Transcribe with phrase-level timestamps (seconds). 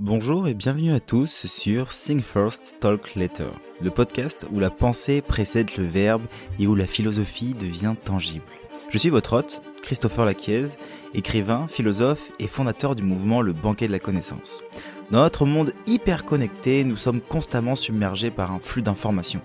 [0.00, 3.50] Bonjour et bienvenue à tous sur Think First, Talk Later,
[3.82, 6.22] le podcast où la pensée précède le verbe
[6.60, 8.44] et où la philosophie devient tangible.
[8.90, 10.66] Je suis votre hôte, Christopher Laquiez,
[11.14, 14.62] écrivain, philosophe et fondateur du mouvement Le Banquet de la Connaissance.
[15.10, 19.42] Dans notre monde hyper connecté, nous sommes constamment submergés par un flux d'informations.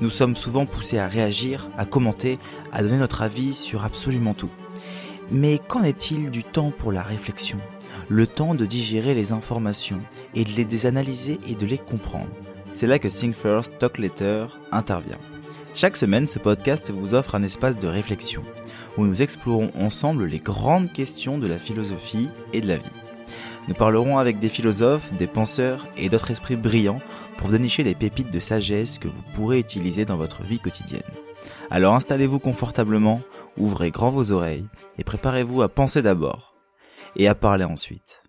[0.00, 2.40] Nous sommes souvent poussés à réagir, à commenter,
[2.72, 4.50] à donner notre avis sur absolument tout.
[5.30, 7.60] Mais qu'en est-il du temps pour la réflexion?
[8.08, 10.00] Le temps de digérer les informations
[10.34, 12.30] et de les analyser et de les comprendre.
[12.70, 15.18] C'est là que Think First, Talk Later intervient.
[15.76, 18.42] Chaque semaine, ce podcast vous offre un espace de réflexion
[18.96, 22.84] où nous explorons ensemble les grandes questions de la philosophie et de la vie.
[23.66, 27.00] Nous parlerons avec des philosophes, des penseurs et d'autres esprits brillants
[27.38, 31.02] pour dénicher des pépites de sagesse que vous pourrez utiliser dans votre vie quotidienne.
[31.70, 33.22] Alors installez-vous confortablement,
[33.56, 34.66] ouvrez grand vos oreilles
[34.98, 36.53] et préparez-vous à penser d'abord
[37.16, 38.22] et à parler ensuite.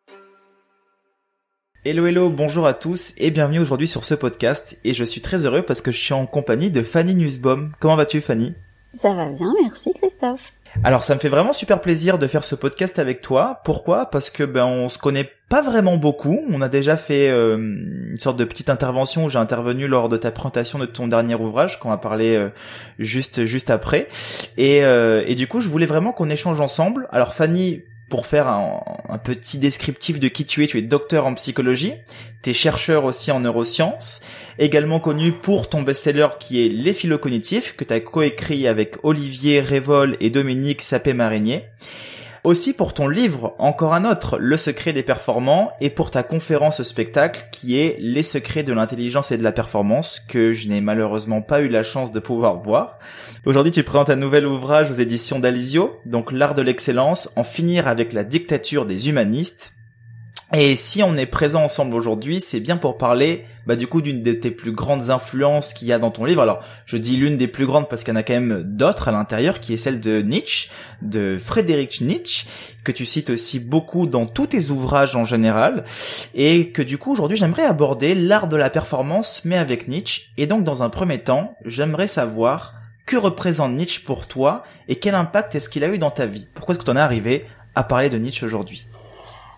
[1.83, 5.45] Hello hello, bonjour à tous et bienvenue aujourd'hui sur ce podcast et je suis très
[5.45, 7.71] heureux parce que je suis en compagnie de Fanny Nussbaum.
[7.79, 8.55] Comment vas-tu Fanny?
[8.97, 10.51] Ça va bien, merci Christophe.
[10.83, 13.61] Alors ça me fait vraiment super plaisir de faire ce podcast avec toi.
[13.63, 14.07] Pourquoi?
[14.07, 16.39] Parce que ben on se connaît pas vraiment beaucoup.
[16.49, 20.17] On a déjà fait euh, une sorte de petite intervention où j'ai intervenu lors de
[20.17, 22.49] ta présentation de ton dernier ouvrage qu'on va parler euh,
[22.99, 24.07] juste juste après.
[24.57, 27.07] Et, euh, et du coup je voulais vraiment qu'on échange ensemble.
[27.11, 31.33] Alors Fanny pour faire un, petit descriptif de qui tu es, tu es docteur en
[31.33, 31.93] psychologie,
[32.43, 34.21] tu es chercheur aussi en neurosciences,
[34.59, 39.59] également connu pour ton best-seller qui est Les philocognitifs, que tu as coécrit avec Olivier
[39.59, 41.65] Révol et Dominique Sapé-Marigné.
[42.45, 46.83] Aussi pour ton livre, encore un autre, Le secret des performants, et pour ta conférence
[46.83, 51.41] spectacle qui est Les secrets de l'intelligence et de la performance, que je n'ai malheureusement
[51.41, 52.99] pas eu la chance de pouvoir voir.
[53.45, 57.87] Aujourd'hui, tu présentes un nouvel ouvrage aux éditions d'Alizio, donc L'art de l'excellence, en finir
[57.87, 59.73] avec la dictature des humanistes.
[60.53, 64.23] Et si on est présent ensemble aujourd'hui, c'est bien pour parler bah du coup d'une
[64.23, 66.41] de tes plus grandes influences qu'il y a dans ton livre.
[66.41, 69.07] Alors, je dis l'une des plus grandes parce qu'il y en a quand même d'autres
[69.07, 70.69] à l'intérieur, qui est celle de Nietzsche,
[71.01, 72.47] de Friedrich Nietzsche,
[72.83, 75.83] que tu cites aussi beaucoup dans tous tes ouvrages en général,
[76.33, 80.27] et que du coup aujourd'hui j'aimerais aborder l'art de la performance, mais avec Nietzsche.
[80.37, 82.75] Et donc dans un premier temps, j'aimerais savoir
[83.05, 86.47] que représente Nietzsche pour toi et quel impact est-ce qu'il a eu dans ta vie?
[86.53, 87.45] Pourquoi est-ce que tu en es arrivé
[87.75, 88.87] à parler de Nietzsche aujourd'hui?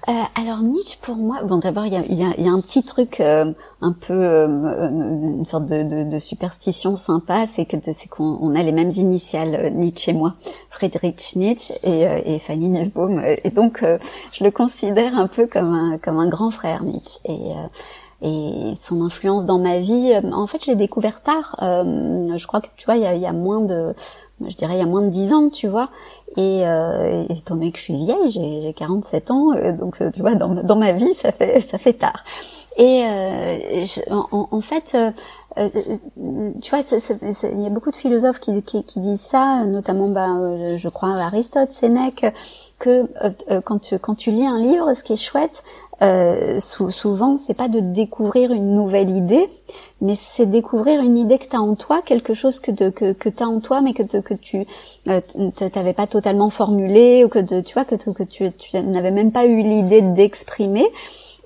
[0.09, 2.62] Euh, alors Nietzsche pour moi, bon d'abord il y a, y, a, y a, un
[2.62, 3.51] petit truc euh,
[3.81, 8.56] un peu euh, une sorte de, de, de, superstition sympa, c'est que c'est qu'on on
[8.56, 10.35] a les mêmes initiales Nietzsche et moi,
[10.69, 13.84] Friedrich Nietzsche et, et Fanny Nussbaum, et donc
[14.31, 17.51] je le considère un peu comme un comme un grand frère Nietzsche et
[18.24, 21.56] et son influence dans ma vie, en fait, je l'ai découvert tard.
[21.59, 23.94] je crois que tu vois, il y a, y a moins de,
[24.45, 25.89] je dirais, il y a moins de dix ans, tu vois.
[26.35, 30.21] Et euh, étant donné que je suis vieille, j'ai 47 ans, euh, donc euh, tu
[30.21, 32.23] vois, dans, dans, ma vie, ça fait ça fait tard.
[32.77, 35.69] Et euh, en, en, fait, euh,
[36.61, 36.83] tu vois,
[37.53, 41.09] il y a beaucoup de philosophes qui, qui, qui disent ça, notamment, bah, je crois,
[41.09, 42.27] Aristote, Sénèque,
[42.77, 43.07] que
[43.61, 45.63] quand, tu, quand tu lis un livre, ce qui est chouette,
[46.01, 49.47] euh, souvent, c'est pas de découvrir une nouvelle idée,
[50.01, 53.43] mais c'est découvrir une idée que tu as en toi, quelque chose que, que, tu
[53.43, 54.63] as en toi, mais que, que tu
[55.07, 55.21] euh,
[55.73, 58.43] t'avais pas totalement formulé, ou que tu vois que, tu,
[58.73, 60.85] n'avais même pas eu l'idée d'exprimer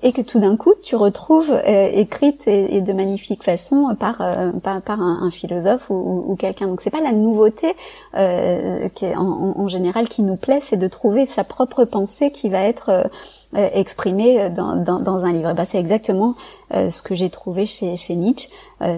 [0.02, 4.52] et que tout d'un coup tu retrouves euh, écrite et, de magnifique façon par euh,
[4.52, 6.66] par, un, philosophe ou, ou, quelqu'un.
[6.66, 7.74] Donc c'est pas la nouveauté
[8.16, 12.30] euh, qui est en, en, général qui nous plaît, c'est de trouver sa propre pensée
[12.30, 13.08] qui va être
[13.54, 15.52] euh, exprimée dans, dans, dans, un livre.
[15.52, 16.34] Bah, c'est exactement
[16.70, 18.48] ce que j'ai trouvé chez, chez Nietzsche,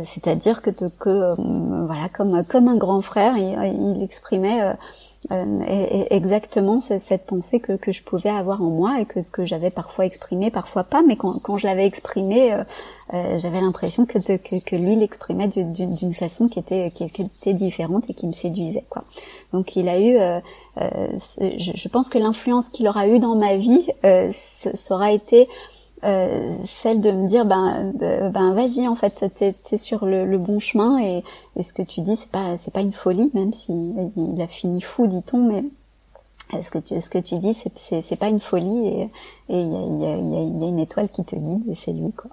[0.04, 1.34] c'est-à-dire que, que
[1.86, 4.74] voilà comme comme un grand frère, il, il exprimait
[5.32, 9.70] euh, exactement cette pensée que, que je pouvais avoir en moi et que, que j'avais
[9.70, 12.62] parfois exprimée, parfois pas, mais quand, quand je l'avais exprimée, euh,
[13.14, 18.04] euh j'avais l'impression que, que, que, lui l'exprimait d'une façon qui était, qui, était différente
[18.10, 18.84] et qui me séduisait.
[18.90, 19.02] Quoi.
[19.54, 20.40] Donc il a eu, euh,
[20.80, 25.46] euh je, je, pense que l'influence qu'il aura eu dans ma vie, ça aura été
[26.02, 30.36] euh, celle de me dire ben ben vas-y en fait t'es es sur le, le,
[30.36, 31.22] bon chemin et,
[31.56, 34.46] et, ce que tu dis c'est pas c'est pas une folie même si il a
[34.46, 38.40] fini fou dit-on mais ce que tu ce que tu dis c'est c'est pas une
[38.40, 39.08] folie et
[39.48, 42.12] il y a, y, a, y a une étoile qui te guide et c'est lui
[42.12, 42.30] quoi.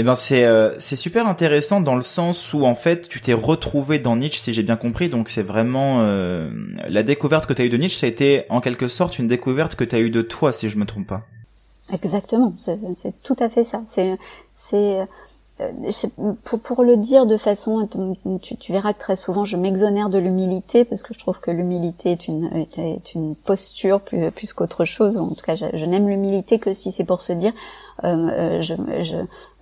[0.00, 3.34] Eh ben c'est euh, c'est super intéressant dans le sens où en fait tu t'es
[3.34, 6.50] retrouvé dans Nietzsche si j'ai bien compris donc c'est vraiment euh,
[6.88, 9.28] la découverte que tu as eu de Nietzsche ça a été en quelque sorte une
[9.28, 11.26] découverte que tu as eu de toi si je me trompe pas.
[11.92, 13.82] Exactement, c'est tout à fait ça.
[13.84, 14.16] C'est
[14.54, 15.06] c'est
[16.44, 17.88] pour, pour, le dire de façon,
[18.42, 21.50] tu, tu, verras que très souvent je m'exonère de l'humilité parce que je trouve que
[21.50, 25.16] l'humilité est une, est, une posture plus, plus qu'autre chose.
[25.16, 27.52] En tout cas, je, je n'aime l'humilité que si c'est pour se dire
[28.04, 29.16] euh, je, je,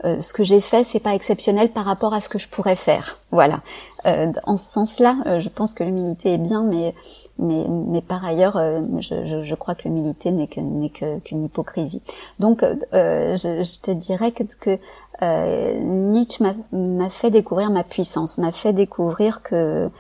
[0.07, 2.77] euh, ce que j'ai fait, c'est pas exceptionnel par rapport à ce que je pourrais
[2.77, 3.17] faire.
[3.31, 3.61] Voilà.
[4.07, 6.95] Euh, en ce sens-là, euh, je pense que l'humilité est bien, mais
[7.41, 12.03] mais, mais par ailleurs, euh, je, je, crois que l'humilité n'est que n'est qu'une hypocrisie.
[12.41, 14.79] Donc, je, je, te dirais que, que
[15.21, 19.91] Nietzsche m'a fait découvrir ma puissance, m'a fait découvrir que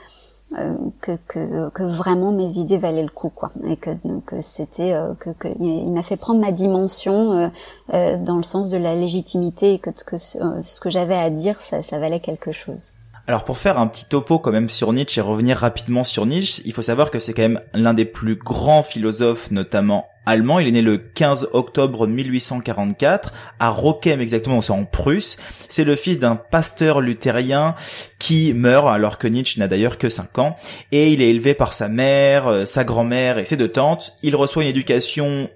[1.02, 3.90] que, que, que, vraiment mes idées valaient le coup quoi et que,
[4.24, 7.50] que c'était que, que, il m'a fait prendre ma dimension
[7.92, 11.56] euh, dans le sens de la légitimité et que, que ce que j'avais à dire
[11.56, 12.80] ça, ça valait quelque chose.
[13.28, 16.62] Alors pour faire un petit topo quand même sur Nietzsche et revenir rapidement sur Nietzsche,
[16.64, 20.58] il faut savoir que c'est quand même l'un des plus grands philosophes, notamment allemand.
[20.58, 25.38] Il est né le 15 octobre 1844 à Rochem exactement, c'est en Prusse.
[25.68, 27.74] C'est le fils d'un pasteur luthérien
[28.18, 30.56] qui meurt alors que Nietzsche n'a d'ailleurs que 5 ans
[30.92, 34.16] et il est élevé par sa mère, euh, sa grand-mère et ses deux tantes.
[34.22, 35.48] Il reçoit une éducation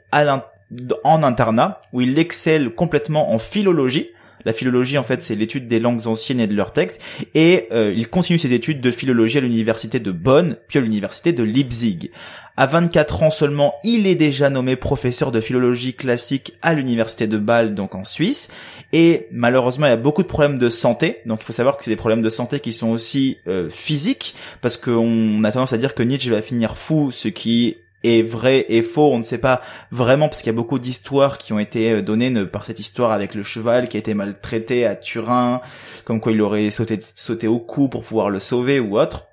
[1.04, 4.08] en internat où il excelle complètement en philologie
[4.44, 7.00] la philologie, en fait, c'est l'étude des langues anciennes et de leurs textes.
[7.35, 11.33] Et euh, il continue ses études de philologie à l'université de Bonn, puis à l'université
[11.33, 12.11] de Leipzig.
[12.55, 17.39] À 24 ans seulement, il est déjà nommé professeur de philologie classique à l'université de
[17.39, 18.53] Bâle, donc en Suisse.
[18.93, 21.21] Et malheureusement, il y a beaucoup de problèmes de santé.
[21.25, 24.35] Donc il faut savoir que c'est des problèmes de santé qui sont aussi euh, physiques,
[24.61, 28.66] parce qu'on a tendance à dire que Nietzsche va finir fou, ce qui est vrai
[28.69, 31.58] et faux, on ne sait pas vraiment parce qu'il y a beaucoup d'histoires qui ont
[31.58, 35.60] été euh, données par cette histoire avec le cheval qui a été maltraité à Turin,
[36.04, 39.26] comme quoi il aurait sauté, sauté au cou pour pouvoir le sauver ou autre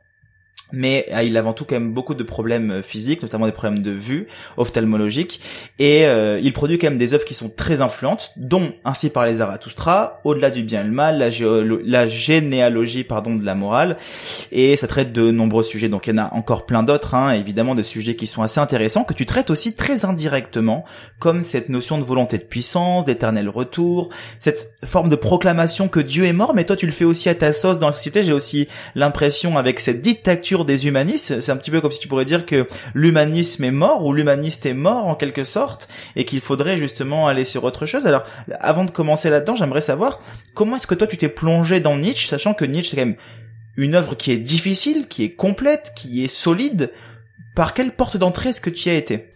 [0.71, 3.51] mais euh, il a avant tout quand même beaucoup de problèmes euh, physiques, notamment des
[3.51, 4.27] problèmes de vue,
[4.57, 5.39] ophtalmologiques,
[5.79, 9.25] et euh, il produit quand même des œuvres qui sont très influentes, dont Ainsi par
[9.25, 11.29] les Zarathustra, Au-delà du bien et le mal, la,
[11.85, 13.97] la généalogie pardon de la morale,
[14.51, 17.31] et ça traite de nombreux sujets, donc il y en a encore plein d'autres, hein,
[17.31, 20.85] évidemment des sujets qui sont assez intéressants, que tu traites aussi très indirectement,
[21.19, 26.25] comme cette notion de volonté de puissance, d'éternel retour, cette forme de proclamation que Dieu
[26.25, 28.33] est mort, mais toi tu le fais aussi à ta sauce dans la société, j'ai
[28.33, 31.41] aussi l'impression avec cette dictature des humanistes.
[31.41, 34.65] C'est un petit peu comme si tu pourrais dire que l'humanisme est mort ou l'humaniste
[34.65, 38.07] est mort en quelque sorte et qu'il faudrait justement aller sur autre chose.
[38.07, 38.23] Alors,
[38.59, 40.19] avant de commencer là-dedans, j'aimerais savoir
[40.53, 43.17] comment est-ce que toi tu t'es plongé dans Nietzsche, sachant que Nietzsche c'est quand même
[43.77, 46.91] une œuvre qui est difficile, qui est complète, qui est solide.
[47.55, 49.28] Par quelle porte d'entrée est-ce que tu y as été?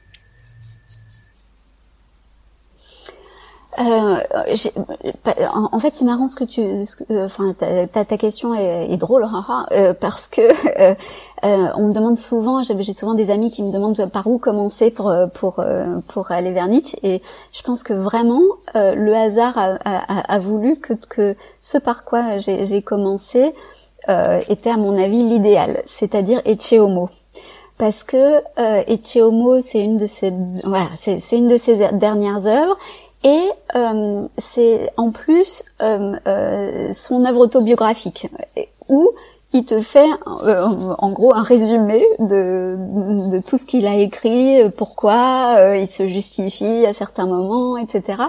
[3.79, 4.17] Euh,
[5.53, 9.25] en, fait, c'est marrant ce que tu, euh, enfin, ta, question est, drôle,
[9.71, 10.41] euh, parce que
[10.79, 10.93] euh,
[11.43, 14.91] euh, on me demande souvent, j'ai souvent des amis qui me demandent par où commencer
[14.91, 15.63] pour pour
[16.09, 17.21] pour aller vers Nietzsche, et
[17.51, 18.41] je pense que vraiment
[18.75, 23.53] le hasard a, a, a, voulu que que ce par quoi j'ai commencé
[24.07, 27.09] était à mon avis l'idéal, c'est-à-dire Ecce Homo.
[27.77, 30.31] Parce que euh, Ecce Homo, c'est une de ses
[30.63, 32.77] voilà, c'est une de ses dernières œuvres
[33.23, 38.27] et euh, c'est en plus euh, euh, son œuvre autobiographique
[38.89, 39.11] où
[39.53, 40.09] il te fait
[40.45, 40.67] euh,
[40.97, 42.73] en gros un résumé de,
[43.31, 48.23] de tout ce qu'il a écrit, pourquoi euh, il se justifie à certains moments, etc.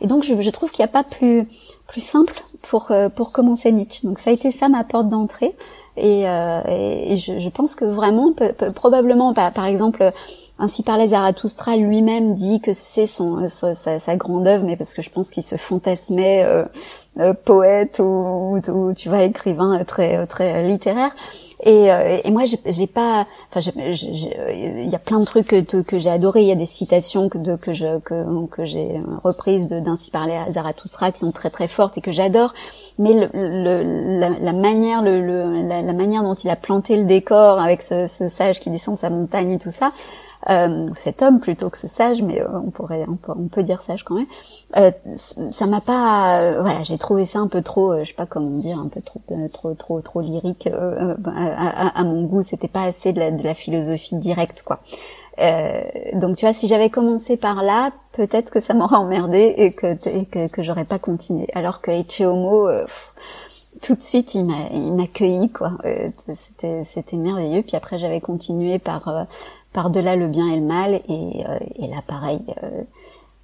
[0.00, 1.46] Et donc je, je trouve qu'il n'y a pas plus
[1.86, 4.06] plus simple pour pour commencer Nietzsche.
[4.06, 5.54] Donc ça a été ça ma porte d'entrée.
[5.96, 8.32] Et, et je, je, pense que vraiment,
[8.76, 10.12] probablement, par, par exemple,
[10.58, 15.10] ainsi parlait Zarathustra lui-même dit que c'est son, sa, grande œuvre, mais parce que je
[15.10, 16.64] pense qu'il se fantasmait euh,
[17.20, 21.12] euh, poète ou, ou, tu vois écrivain très très littéraire.
[21.64, 26.10] Et, euh, et moi j'ai pas, enfin il y a plein de trucs que, j'ai
[26.10, 26.42] adoré.
[26.42, 27.72] Il y a des citations que que
[28.64, 32.52] j'ai reprises d'Ainsi parlait Zarathustra qui sont très très fortes et que j'adore.
[32.98, 37.60] Mais le, le, la, manière le, la, la, manière dont il a planté le décor
[37.60, 39.90] avec ce, ce sage qui descend sa montagne et tout ça
[40.50, 43.62] euh, cet homme plutôt que ce sage, mais euh, on pourrait, on peut, on peut,
[43.62, 44.26] dire sage quand même.
[44.76, 44.90] Euh,
[45.50, 48.26] ça m'a pas, euh, voilà, j'ai trouvé ça un peu trop, euh, je sais pas
[48.26, 49.20] comment dire, un peu trop,
[49.52, 52.42] trop, trop, trop lyrique à, à, mon goût.
[52.42, 54.78] C'était pas assez de la, de la philosophie directe, quoi.
[56.14, 59.98] donc tu vois, si j'avais commencé par là, peut-être que ça m'aurait emmerdé et que,
[60.08, 61.48] et que, que j'aurais pas continué.
[61.54, 62.68] Alors que Homo,
[63.82, 65.72] tout de suite il m'a il m'a accueilli quoi
[66.26, 69.26] c'était c'était merveilleux puis après j'avais continué par
[69.72, 70.94] par-delà le bien et le mal.
[71.08, 72.82] Et, euh, et là, pareil, euh,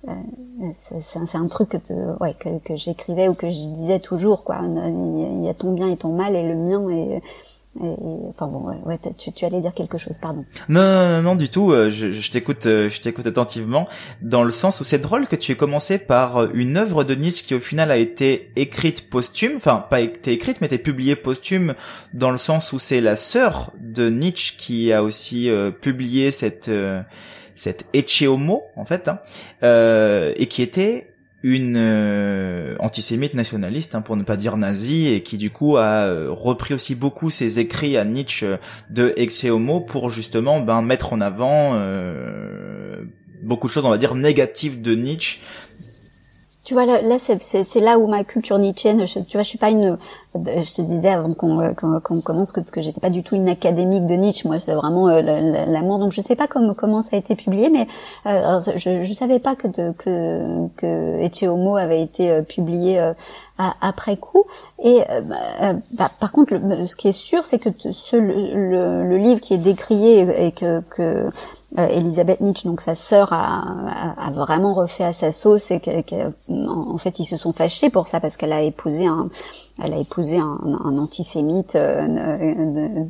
[0.08, 4.44] euh, c'est un truc que, ouais, que, j'écrivais ou que je disais toujours.
[4.44, 4.58] Quoi.
[4.62, 6.80] Il y a ton bien et ton mal, et le mien
[7.80, 10.44] enfin bon, ouais, tu, tu, allais dire quelque chose, pardon.
[10.68, 11.72] Non, non, non, du tout.
[11.72, 13.88] Euh, je, je t'écoute, euh, je t'écoute attentivement,
[14.22, 17.14] dans le sens où c'est drôle que tu aies commencé par euh, une œuvre de
[17.14, 21.16] Nietzsche qui au final a été écrite posthume, enfin pas été écrite, mais été publiée
[21.16, 21.74] posthume,
[22.12, 25.50] dans le sens où c'est la sœur de Nietzsche qui a aussi
[25.80, 26.70] publié cette
[27.56, 29.18] cette Ecce en fait, hein,
[30.36, 31.13] et qui était
[31.44, 36.06] une euh, antisémite nationaliste, hein, pour ne pas dire nazi, et qui du coup a
[36.06, 38.56] euh, repris aussi beaucoup ses écrits à Nietzsche euh,
[38.88, 41.78] de Exe Homo pour justement ben, mettre en avant
[43.42, 45.38] beaucoup de choses, on va dire, négatives de Nietzsche
[46.64, 49.58] tu vois, là, là c'est là où ma culture nietzschéenne, je, tu vois, je suis
[49.58, 49.96] pas une,
[50.34, 53.48] je te disais avant qu'on euh, qu'on commence que, que j'étais pas du tout une
[53.48, 54.48] académique de Nietzsche.
[54.48, 55.98] Moi, c'est vraiment euh, l'amour.
[55.98, 57.86] Donc, je sais pas comment comment ça a été publié, mais
[58.26, 63.12] euh, je, je savais pas que de, que que Ecce avait été publié
[63.58, 64.44] après coup.
[64.82, 69.40] Et bah, bah, par contre, ce qui est sûr, c'est que ce, le, le, livre
[69.40, 71.28] qui est décrié et que, que
[71.78, 73.64] euh, Elisabeth Nietzsche, donc sa sœur, a,
[74.16, 78.20] a, vraiment refait à sa sauce et qu'en fait ils se sont fâchés pour ça
[78.20, 79.28] parce qu'elle a épousé un,
[79.82, 82.06] elle a épousé un, un antisémite euh,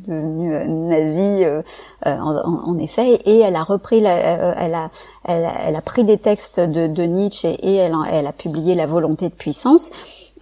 [0.07, 1.63] devenu euh, nazi
[2.05, 3.21] en, en, effet.
[3.25, 4.15] Et elle a repris la,
[4.55, 4.89] elle a
[5.25, 8.75] elle, elle, a pris des textes de, de Nietzsche et, et elle, elle a publié
[8.75, 9.91] La volonté de puissance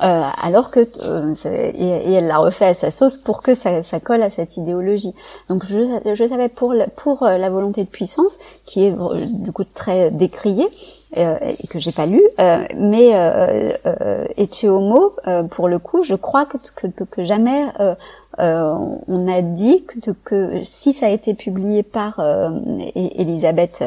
[0.03, 4.01] euh, alors que euh, et, elle l'a refait à sa sauce pour que ça, ça
[4.01, 5.13] colle à cette idéologie.
[5.47, 8.91] Donc je, je savais pour la, pour euh, la volonté de puissance qui est
[9.43, 10.67] du coup très décriée
[11.15, 15.11] et que j'ai pas lu, mais euh, Ecce Homo
[15.51, 17.65] pour le coup, je crois que que, que jamais
[18.39, 22.19] on a dit que, que, si ça a été publié par
[22.95, 23.83] Elisabeth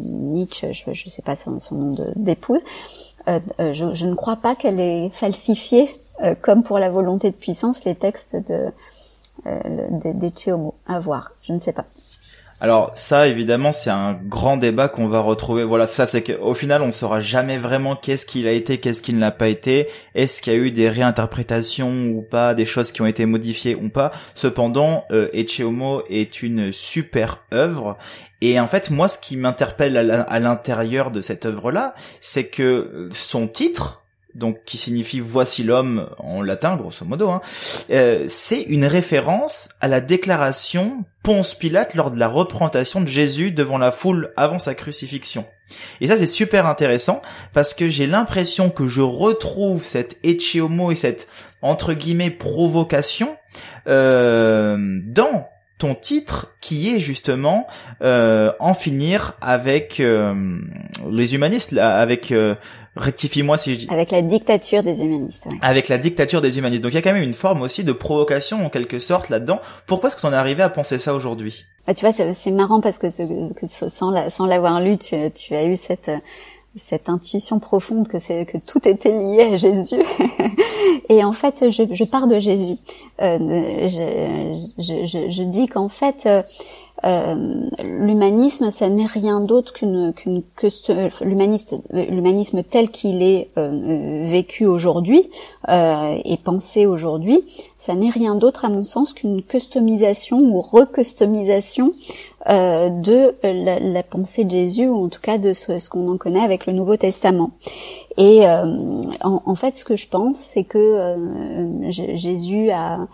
[0.00, 4.36] Nietzsche, je ne sais pas son, son nom d'épouse, euh, euh, je, je, ne crois
[4.36, 5.88] pas qu'elle ait falsifié,
[6.22, 8.66] euh, comme pour la volonté de puissance, les textes de,
[9.44, 10.32] des, des
[10.86, 11.84] À voir, je ne sais pas.
[12.62, 15.64] Alors ça, évidemment, c'est un grand débat qu'on va retrouver.
[15.64, 19.00] Voilà, ça, c'est qu'au final, on ne saura jamais vraiment qu'est-ce qu'il a été, qu'est-ce
[19.00, 19.88] qu'il n'a pas été.
[20.14, 23.74] Est-ce qu'il y a eu des réinterprétations ou pas, des choses qui ont été modifiées
[23.74, 24.12] ou pas.
[24.34, 27.96] Cependant, euh, est une super œuvre.
[28.42, 33.48] Et en fait, moi, ce qui m'interpelle à l'intérieur de cette œuvre-là, c'est que son
[33.48, 33.99] titre,
[34.34, 37.40] donc qui signifie voici l'homme en latin grosso modo, hein,
[37.90, 43.50] euh, c'est une référence à la déclaration Ponce Pilate lors de la représentation de Jésus
[43.50, 45.44] devant la foule avant sa crucifixion.
[46.00, 47.22] Et ça c'est super intéressant
[47.52, 51.28] parce que j'ai l'impression que je retrouve cette ecce homo et cette
[51.62, 53.36] entre guillemets provocation
[53.86, 57.66] euh, dans ton titre qui est justement
[58.02, 60.02] euh, en finir avec
[61.10, 62.34] les humanistes, avec
[62.96, 65.46] rectifie-moi si je dis avec la dictature des humanistes.
[65.62, 66.82] Avec la dictature des humanistes.
[66.82, 69.60] Donc il y a quand même une forme aussi de provocation en quelque sorte là-dedans.
[69.86, 71.66] Pourquoi est-ce que tu en es arrivé à penser ça aujourd'hui?
[71.86, 73.06] Ah, Tu vois, c'est marrant parce que,
[73.54, 76.10] que sans l'avoir lu, tu, tu as eu cette
[76.76, 80.02] cette intuition profonde que c'est que tout était lié à Jésus.
[81.08, 82.78] Et en fait je, je pars de Jésus.
[83.20, 83.38] Euh,
[83.88, 86.42] je, je, je, dis qu'en fait euh,
[87.04, 87.34] euh,
[87.82, 90.68] l'humanisme ça n'est rien d'autre qu'une qu'une que
[91.24, 95.28] l'humanisme tel qu'il est euh, vécu aujourd'hui
[95.68, 97.40] et pensé aujourd'hui
[97.78, 101.90] ça n'est rien d'autre à mon sens qu'une customisation ou recustomisation
[102.48, 106.40] euh, de la, pensée de Jésus ou en tout cas de ce, qu'on en connaît
[106.40, 107.50] avec le Nouveau Testament.
[108.16, 108.64] Et euh,
[109.22, 113.06] en, fait, ce que je pense, c'est que euh, Jésus a,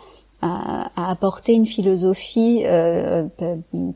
[0.97, 2.63] apporté une philosophie,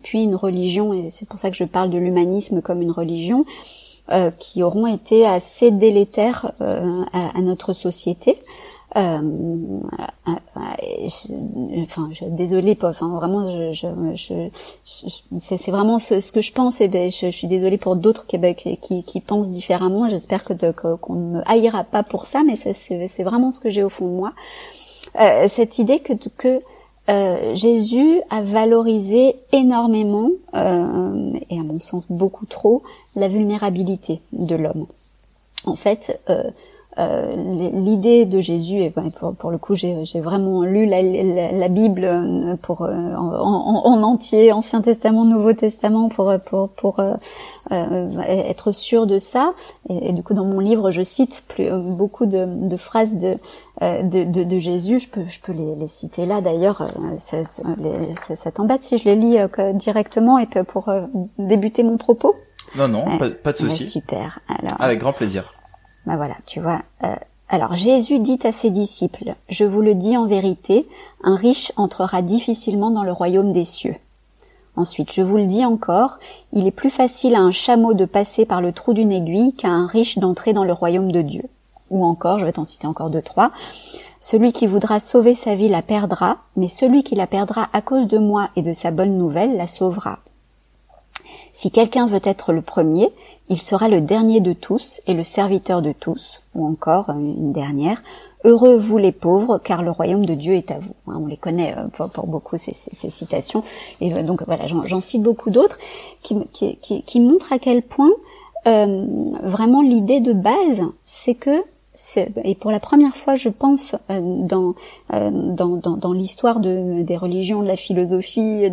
[0.03, 3.45] puis une religion, et c'est pour ça que je parle de l'humanisme comme une religion,
[4.41, 6.51] qui auront été assez délétères
[7.13, 8.35] à, notre société.
[8.97, 13.73] Euh, euh, euh, enfin, je, désolée, enfin vraiment, je,
[14.15, 14.49] je,
[14.85, 16.81] c'est vraiment ce, que je pense.
[16.81, 18.39] Et ben, je, suis désolée pour d'autres qui,
[18.81, 20.09] qui, qui, pensent différemment.
[20.11, 23.83] J'espère que qu'on ne me haïra pas pour ça, mais c'est vraiment ce que j'ai
[23.83, 24.33] au fond de moi.
[25.19, 26.63] Euh, cette idée que, que
[27.09, 32.83] euh, Jésus a valorisé énormément, euh, et à mon sens beaucoup trop,
[33.17, 34.87] la vulnérabilité de l'homme.
[35.67, 36.21] En fait,
[36.99, 37.37] euh,
[37.73, 42.57] l'idée de Jésus, et pour, pour le coup j'ai vraiment lu la, la, Bible euh,
[42.61, 47.15] pour euh, en, en, entier, Ancien Testament, Nouveau Testament, pour pour pour euh,
[48.27, 49.53] être sûr de ça.
[49.89, 53.35] Et, du coup dans mon livre je cite plus, beaucoup de, de phrases de,
[53.81, 54.99] de, de, de Jésus.
[54.99, 56.89] Je peux je peux les, les citer là d'ailleurs.
[57.19, 59.39] Ça, ça, t'embête si je les lis
[59.75, 60.91] directement et pour
[61.39, 62.35] débuter mon propos?
[62.77, 63.87] Non non, pas, pas de souci.
[63.87, 64.41] super.
[64.49, 64.81] Alors.
[64.81, 65.55] Avec grand plaisir
[66.07, 67.15] ben voilà, tu vois, euh,
[67.49, 70.89] Alors Jésus dit à ses disciples, Je vous le dis en vérité,
[71.23, 73.97] un riche entrera difficilement dans le royaume des cieux.
[74.77, 76.19] Ensuite, je vous le dis encore,
[76.53, 79.69] il est plus facile à un chameau de passer par le trou d'une aiguille qu'à
[79.69, 81.43] un riche d'entrer dans le royaume de Dieu.
[81.91, 83.51] Ou encore, je vais t'en citer encore deux, trois,
[84.21, 88.07] celui qui voudra sauver sa vie la perdra, mais celui qui la perdra à cause
[88.07, 90.21] de moi et de sa bonne nouvelle la sauvera.
[91.53, 93.09] Si quelqu'un veut être le premier,
[93.49, 96.41] il sera le dernier de tous et le serviteur de tous.
[96.55, 98.03] Ou encore une dernière,
[98.45, 100.95] Heureux vous les pauvres, car le royaume de Dieu est à vous.
[101.09, 103.63] Hein, on les connaît euh, pour, beaucoup ces, citations,
[104.01, 105.79] et euh, donc voilà, j'en cite beaucoup d'autres
[106.23, 108.11] qui, montrent à quel point
[108.67, 109.07] euh,
[109.43, 111.63] vraiment l'idée de base, c'est que
[112.45, 114.75] et pour la première fois, je pense, dans,
[115.11, 118.65] dans, dans, l'histoire de, des religions, de la philosophie,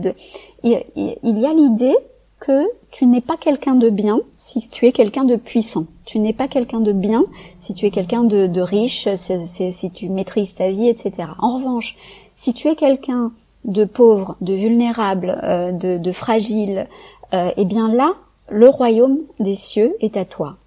[0.64, 1.96] il y a l'idée
[2.40, 5.86] que tu n'es pas quelqu'un de bien si tu es quelqu'un de puissant.
[6.06, 7.24] Tu n'es pas quelqu'un de bien
[7.60, 11.30] si tu es quelqu'un de, riche, si, tu maîtrises ta vie, etc.
[11.40, 11.96] En revanche,
[12.36, 13.32] si tu es quelqu'un
[13.66, 16.88] de pauvre, de vulnérable, euh, de, fragile,
[17.34, 18.14] euh, eh bien là,
[18.50, 20.58] le royaume des cieux est à toi.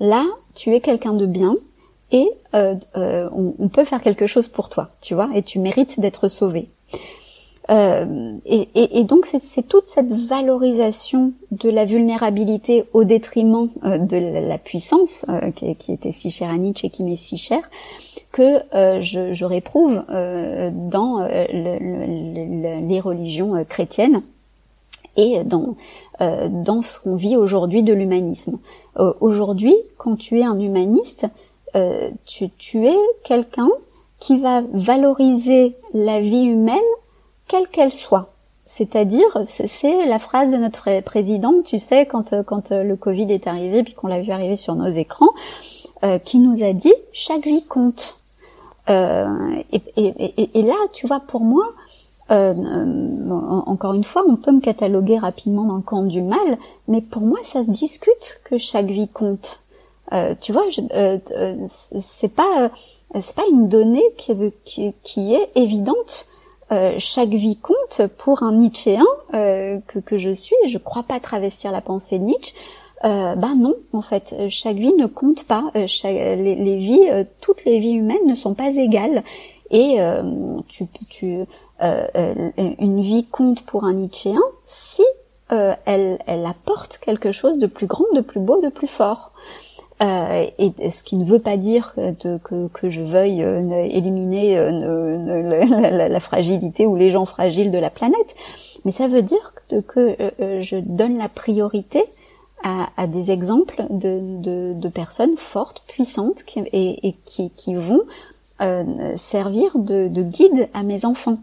[0.00, 1.54] Là, tu es quelqu'un de bien
[2.12, 5.98] et euh, on, on, peut faire quelque chose pour toi, tu vois, et tu mérites
[5.98, 6.68] d'être sauvé.
[7.70, 14.18] Euh, et, donc c'est toute cette valorisation de la vulnérabilité au détriment euh, de
[14.48, 17.70] la, puissance euh, qui, était si chère à Nietzsche et qui m'est si chère
[18.32, 18.60] que
[19.00, 24.20] je, réprouve dans le, les religions chrétiennes
[25.16, 25.76] et dans
[26.18, 28.58] dans ce qu'on vit aujourd'hui de l'humanisme.
[29.20, 31.26] aujourd'hui, quand tu es un humaniste,
[32.26, 33.70] tu es quelqu'un
[34.18, 36.80] qui va valoriser la vie humaine
[37.48, 38.34] quelle qu'elle soit.
[38.66, 43.30] C'est-à-dire, c'est la phrase de notre président, tu sais, quand, euh, quand euh, le Covid
[43.30, 45.28] est arrivé, puis qu'on l'a vu arriver sur nos écrans,
[46.02, 48.14] euh, qui nous a dit chaque vie compte.
[48.88, 51.68] et, et, là, tu vois, pour moi,
[52.30, 56.58] encore une fois, on peut me cataloguer rapidement dans le camp du mal,
[56.88, 59.60] mais pour moi, ça se discute que chaque vie compte.
[60.40, 60.64] tu vois,
[61.98, 62.70] c'est pas
[63.20, 64.34] c'est pas une donnée qui,
[64.64, 66.24] qui, qui est évidente
[66.72, 69.04] euh, chaque vie compte pour un Nietzschéen
[69.34, 70.56] euh, que, que, je suis.
[70.66, 72.54] Je crois pas travestir la pensée de Nietzsche.
[73.04, 75.70] Euh, bah non, en fait, chaque vie ne compte pas.
[75.76, 77.06] Euh, les, les, vies,
[77.40, 79.22] toutes les vies humaines ne sont pas égales.
[79.70, 79.98] Et
[80.68, 81.44] tu, tu
[81.80, 85.02] une vie compte pour un Nietzschéen si
[85.48, 89.32] elle, elle apporte quelque chose de plus grand, de plus beau, de plus fort.
[90.02, 96.08] Euh, et ce qui ne veut pas dire que, que, je veuille euh, éliminer euh,
[96.08, 98.34] la, fragilité ou les gens fragiles de la planète,
[98.84, 102.02] mais ça veut dire que, que je donne la priorité
[102.64, 108.00] à, des exemples de, de, personnes fortes, puissantes, qui, et, et qui, qui, vont
[109.16, 111.36] servir de, guide à mes enfants.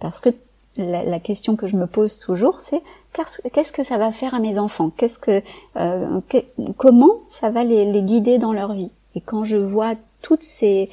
[0.00, 0.30] parce que
[0.76, 2.82] la, question que je me pose toujours, c'est
[3.52, 4.90] qu'est-ce que ça va faire à mes enfants?
[4.96, 5.42] Qu'est-ce que,
[5.76, 6.20] euh,
[6.76, 8.90] comment ça va les, guider dans leur vie?
[9.14, 10.88] Et quand je vois toutes ces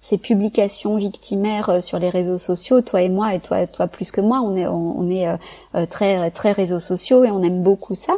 [0.00, 4.10] ces publications victimaires euh, sur les réseaux sociaux, toi et moi, et toi, toi plus
[4.10, 7.94] que moi, on est, on, est euh, très, très réseaux sociaux et on aime beaucoup
[7.94, 8.14] ça.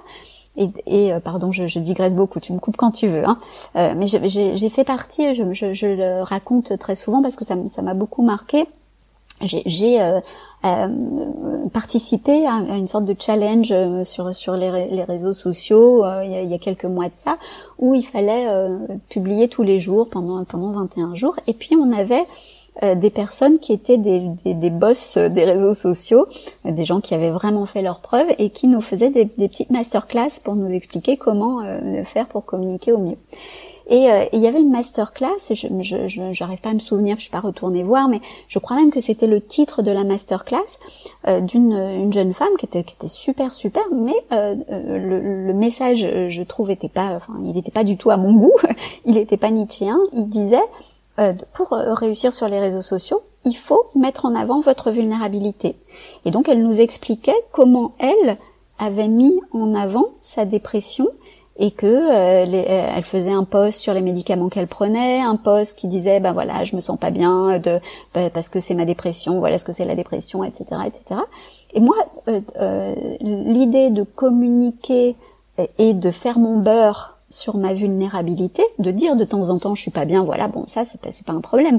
[0.56, 3.24] Et, et pardon, je, je, digresse beaucoup, tu me coupes quand tu veux.
[3.24, 3.38] Hein.
[3.74, 7.94] mais j'ai fait partie, je, je, je, le raconte très souvent parce que ça m'a
[7.94, 8.66] beaucoup marqué
[9.42, 10.20] j'ai euh,
[10.64, 16.30] euh, participé à, une sorte de challenge euh, sur sur les, les réseaux sociaux il,
[16.30, 17.38] y a, il, y a, quelques mois de ça
[17.78, 18.46] où il fallait
[19.08, 22.24] publier tous les jours pendant pendant 21 jours et puis on avait
[22.94, 26.24] des personnes qui étaient des, des, des, boss des réseaux sociaux,
[26.64, 29.70] des gens qui avaient vraiment fait leurs preuves et qui nous faisaient des, des petites
[29.70, 31.60] masterclass pour nous expliquer comment
[32.04, 33.16] faire pour communiquer au mieux.
[33.90, 37.30] Et euh, il y avait une masterclass, je n'arrive pas à me souvenir, je suis
[37.30, 40.58] pas retournée voir, mais je crois même que c'était le titre de la masterclass
[41.26, 45.52] euh, d'une une jeune femme qui était, qui était super super, mais euh, le, le,
[45.52, 48.54] message, je trouve, était pas, enfin, il n'était pas du tout à mon goût,
[49.04, 49.98] il n'était pas nietzschéen.
[50.12, 50.58] Il disait
[51.52, 55.76] pour réussir sur les réseaux sociaux, il faut mettre en avant votre vulnérabilité.
[56.24, 58.36] Et donc elle nous expliquait comment elle
[58.78, 61.06] avait mis en avant sa dépression
[61.60, 65.78] et que euh, euh, elle faisait un post sur les médicaments qu'elle prenait, un post
[65.78, 67.78] qui disait ben voilà je me sens pas bien de
[68.14, 71.20] ben, parce que c'est ma dépression, voilà ce que c'est la dépression, etc., etc.
[71.74, 71.96] Et moi
[72.28, 75.14] euh, l'idée de communiquer
[75.78, 79.82] et de faire mon beurre sur ma vulnérabilité, de dire de temps en temps je
[79.82, 81.78] suis pas bien, voilà bon ça c'est pas pas un problème,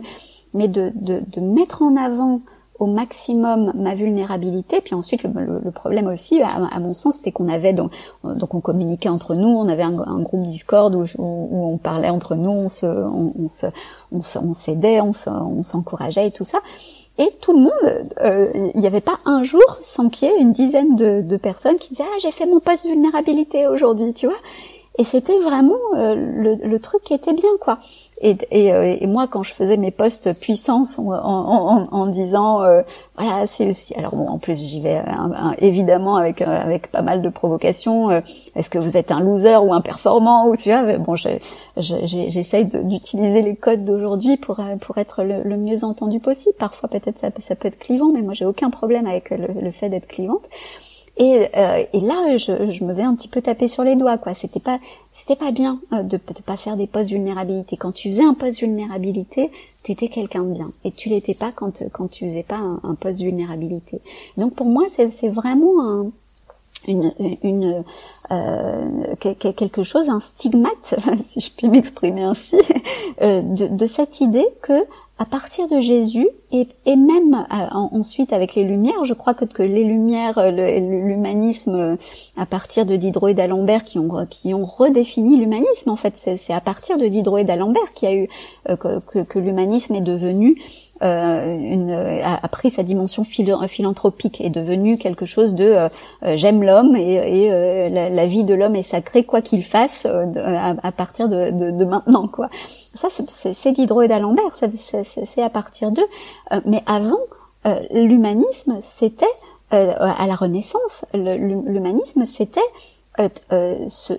[0.53, 2.41] mais de, de, de mettre en avant
[2.81, 4.81] au maximum ma vulnérabilité.
[4.81, 7.91] Puis ensuite, le, problème aussi, à, mon sens, c'était qu'on avait donc,
[8.23, 12.49] donc on communiquait entre nous, on avait un, groupe Discord où, on parlait entre nous,
[12.49, 16.57] on se, on, se, on s'aidait, on s'encourageait et tout ça.
[17.19, 20.41] Et tout le monde, euh, il n'y avait pas un jour sans qu'il y ait
[20.41, 24.25] une dizaine de, de personnes qui disaient ah j'ai fait mon post vulnérabilité aujourd'hui, tu
[24.25, 24.37] vois.
[24.99, 27.79] Et c'était vraiment euh, le, le, truc qui était bien, quoi.
[28.21, 32.61] Et, et, euh, et, moi, quand je faisais mes postes puissance en, en, en, disant,
[32.61, 32.81] euh,
[33.15, 33.95] voilà, c'est aussi.
[33.95, 35.01] Alors bon, en plus, j'y vais
[35.59, 38.11] évidemment avec avec pas mal de provocations.
[38.11, 41.15] Est-ce que vous êtes un loser ou un performant ou tu vois Bon,
[41.77, 46.55] j'essaye d'utiliser les codes d'aujourd'hui pour pour être le, le, mieux entendu possible.
[46.59, 49.71] Parfois, peut-être ça, ça peut être clivant, mais moi, j'ai aucun problème avec le, le
[49.71, 50.43] fait d'être clivante.
[51.17, 54.17] Et, euh, et là, je, je, me vais un petit peu taper sur les doigts,
[54.17, 54.33] quoi.
[54.33, 57.77] C'était pas, c'était pas bien euh, de ne pas faire des postes vulnérabilité.
[57.77, 59.51] Quand tu faisais un poste vulnérabilité,
[59.83, 63.11] t'étais quelqu'un de bien, et tu l'étais pas quand quand tu faisais pas un, un
[63.11, 63.99] vulnérabilité.
[64.37, 66.11] Donc pour moi, c'est vraiment un,
[66.87, 67.11] une,
[67.43, 67.83] une
[68.31, 70.95] euh, quelque chose, un stigmate,
[71.27, 72.57] si je puis m'exprimer ainsi,
[73.21, 74.85] euh, de, de, cette idée que
[75.21, 79.45] à partir de Jésus et, et même euh, ensuite avec les Lumières, je crois que,
[79.45, 81.95] que les Lumières, euh, l'humanisme euh,
[82.37, 85.91] à partir de Diderot et d'Alembert qui ont qui ont redéfini l'humanisme.
[85.91, 88.27] En fait, c'est à partir de Diderot et d'Alembert qu'il y a eu
[88.77, 90.59] que, que l'humanisme est devenu
[91.03, 95.89] euh, une, a, pris sa dimension philanthropique, est devenu quelque chose de euh,
[96.23, 100.91] euh, j'aime l'homme et, et la, vie de l'homme est sacrée quoi qu'il fasse à,
[100.91, 102.49] partir de, de, de, maintenant quoi.
[102.93, 106.05] Ça c'est Diderot et d'Alembert, c'est à partir d'eux.
[106.65, 107.19] mais avant,
[107.91, 109.25] l'humanisme c'était
[109.71, 112.61] à la Renaissance, l'humanisme c'était
[113.19, 114.13] se,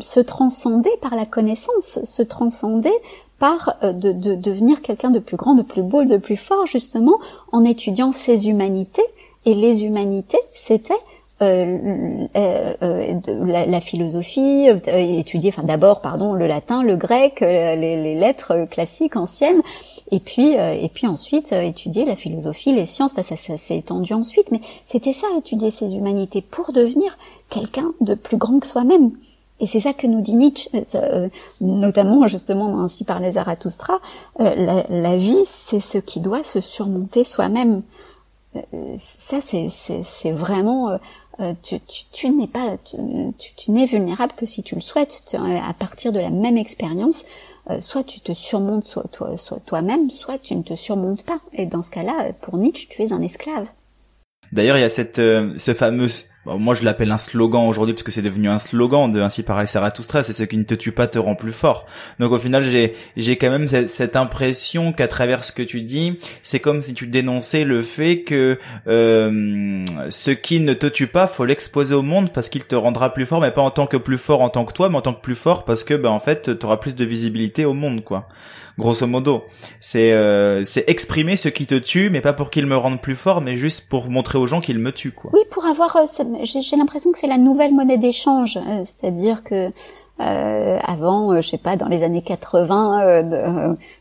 [0.00, 2.92] se, transcender par la connaissance, se transcender
[3.38, 6.66] par euh, de, de, devenir quelqu'un de plus grand, de plus beau, de plus fort,
[6.66, 7.18] justement,
[7.52, 9.02] en étudiant ces humanités.
[9.46, 10.94] Et les humanités, c'était
[11.42, 17.40] euh, euh, euh la, la, philosophie, euh, étudier, enfin d'abord, pardon, le latin, le grec,
[17.40, 19.60] les, les, lettres classiques anciennes,
[20.12, 23.14] et puis et puis ensuite étudier la philosophie, les sciences.
[23.14, 27.18] ça, ça s'est étendu ensuite, mais c'était ça, étudier ces humanités pour devenir
[27.50, 29.10] quelqu'un de plus grand que soi-même.
[29.60, 31.28] Et c'est ça que nous dit Nietzsche, euh, euh,
[31.60, 34.00] notamment justement ainsi par les Zarathustra,
[34.40, 37.82] euh, la, vie c'est ce qui doit se surmonter soi-même.
[38.98, 40.98] ça c'est vraiment
[41.62, 45.36] tu, n'es pas tu, n'es vulnérable que si tu le souhaites.
[45.36, 47.24] À partir de la même expérience
[47.80, 51.38] soit tu te surmontes soit toi soit toi-même soit tu ne te surmontes pas.
[51.52, 53.66] Et dans ce cas-là pour Nietzsche tu es un esclave.
[54.52, 56.08] D'ailleurs, il y a cette ce fameux
[56.46, 59.66] moi je l'appelle un slogan aujourd'hui parce que c'est devenu un slogan de ainsi pareil
[59.66, 61.86] Zarathustra, c'est ce qui ne te tue pas te rend plus fort.
[62.18, 66.18] Donc au final j'ai j'ai quand même cette, impression qu'à travers ce que tu dis,
[66.42, 71.26] c'est comme si tu dénonçais le fait que euh, ce qui ne te tue pas,
[71.26, 73.96] faut l'exposer au monde parce qu'il te rendra plus fort, mais pas en tant que
[73.96, 76.10] plus fort en tant que toi, mais en tant que plus fort parce que ben
[76.10, 78.28] en fait tu auras plus de visibilité au monde quoi
[78.78, 79.44] grosso modo.
[79.80, 83.16] C'est euh, c'est exprimer ce qui te tue, mais pas pour qu'il me rende plus
[83.16, 85.30] fort, mais juste pour montrer aux gens qu'il me tue, quoi.
[85.34, 86.06] Oui, pour avoir, euh,
[86.42, 89.70] j'ai l'impression que c'est la nouvelle monnaie d'échange, euh, c'est-à-dire que
[90.20, 93.24] euh, avant, je sais pas, dans les années 80,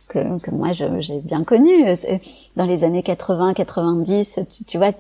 [0.10, 1.86] que, que, moi j'ai bien connu,
[2.56, 4.92] dans les années 80, 90, tu, tu vois,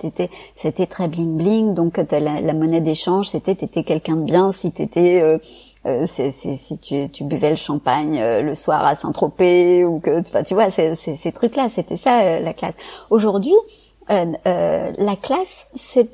[0.55, 4.71] c'était très bling bling, donc la, la monnaie d'échange, c'était t'étais quelqu'un de bien si
[4.71, 5.39] t'étais
[5.85, 10.21] euh, c'est, si tu, tu, buvais le champagne euh, le soir à Saint-Tropez ou que
[10.43, 12.75] tu vois c'est, ces trucs-là, c'était ça euh, la classe.
[13.09, 13.53] Aujourd'hui,
[14.09, 16.05] la classe, c'est,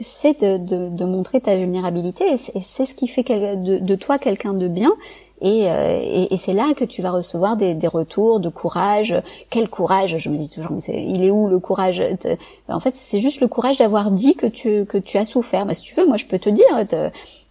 [0.42, 4.54] de, de, de, montrer ta vulnérabilité et c'est, ce qui fait de, de toi quelqu'un
[4.54, 4.92] de bien.
[5.42, 9.16] Et, et, et, c'est là que tu vas recevoir des, des, retours de courage.
[9.50, 10.18] Quel courage?
[10.18, 12.04] Je me dis toujours, mais il est où le courage?
[12.68, 15.66] En fait, c'est juste le courage d'avoir dit que tu que tu as souffert.
[15.66, 16.66] Mais si tu veux, moi, je peux te dire,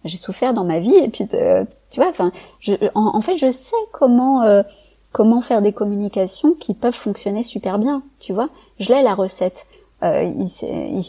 [0.05, 3.51] j'ai souffert dans ma vie et puis euh, tu vois enfin je, en, fait je
[3.51, 4.63] sais comment euh,
[5.11, 8.49] comment faire des communications qui peuvent fonctionner super bien tu vois
[8.79, 9.67] je l'ai la recette
[10.03, 10.47] euh, il,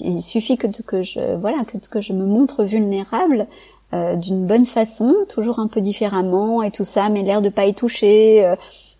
[0.00, 3.46] il, suffit que, que je voilà que, que je me montre vulnérable
[3.92, 7.66] euh, d'une bonne façon toujours un peu différemment et tout ça mais l'air de pas
[7.66, 8.52] y toucher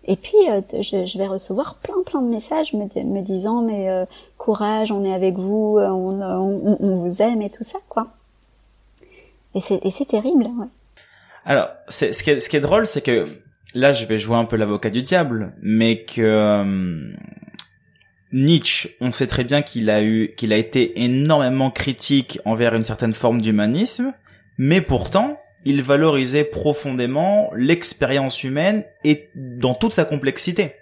[0.05, 0.37] et puis
[0.73, 3.89] je, je, vais recevoir plein plein de messages me, me disant mais
[4.37, 8.07] courage on est avec vous on, on, on vous aime et tout ça quoi
[9.53, 10.45] et c'est terrible.
[10.45, 10.67] Ouais.
[11.45, 13.25] Alors, c'est ce qui est, ce qui est drôle, c'est que
[13.73, 17.13] là, je vais jouer un peu l'avocat du diable, mais que euh,
[18.31, 24.13] Nietzsche, on sait très bien qu'il a été énormément critique envers une certaine forme d'humanisme,
[24.57, 30.73] mais pourtant, il valorisait profondément l'expérience humaine et dans toute sa complexité.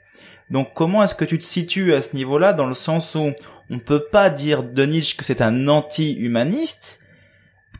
[0.49, 3.31] Donc comment est-ce que tu te situes à ce niveau-là dans le sens où
[3.69, 7.01] on peut pas dire de Nietzsche que c'est un anti-humaniste,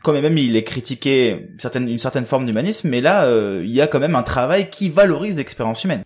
[0.02, 3.86] quand même il est critiqué une certaine forme d'humanisme, mais là, euh, il y a
[3.86, 6.02] quand même un travail qui valorise l'expérience humaine.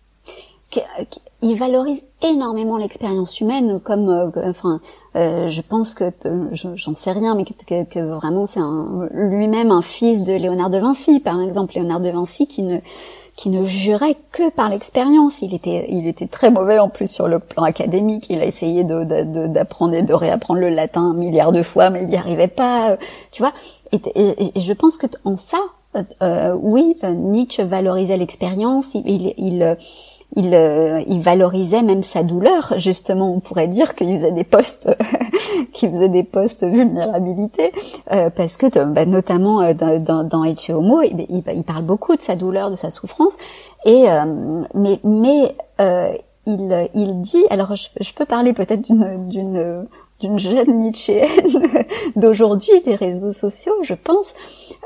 [1.41, 4.79] Il valorise énormément l'expérience humaine, comme, euh, enfin,
[5.15, 6.11] euh, je pense que,
[6.53, 8.61] j'en sais rien, mais que, vraiment c'est
[9.11, 12.79] lui-même un fils de Léonard de Vinci, par exemple, Léonard de Vinci qui ne
[13.35, 15.41] qui ne jurait que par l'expérience.
[15.41, 18.27] Il était, il était très mauvais en plus sur le plan académique.
[18.29, 22.03] Il a essayé d'apprendre de, et de réapprendre le latin un milliard de fois, mais
[22.03, 22.95] il n'y arrivait pas.
[23.31, 23.51] Tu vois.
[23.91, 25.57] Et, et, je pense que en ça,
[26.21, 28.95] euh, oui, Nietzsche valorisait l'expérience.
[28.95, 29.77] il, il, il
[30.35, 32.73] il, euh, il, valorisait même sa douleur.
[32.77, 34.95] Justement, on pourrait dire qu'il faisait des postes,
[35.73, 37.71] qu'il faisait des postes vulnérabilité,
[38.11, 42.35] euh, parce que bah, notamment euh, dans, dans Homo, il, il, parle beaucoup de sa
[42.35, 43.33] douleur, de sa souffrance,
[43.85, 44.05] et
[44.73, 45.55] mais mais
[46.47, 49.87] il, il dit, alors je, je peux parler peut-être d'une d'une
[50.21, 51.27] d'une jeune Nietzschéenne
[52.15, 54.33] d'aujourd'hui des réseaux sociaux, je pense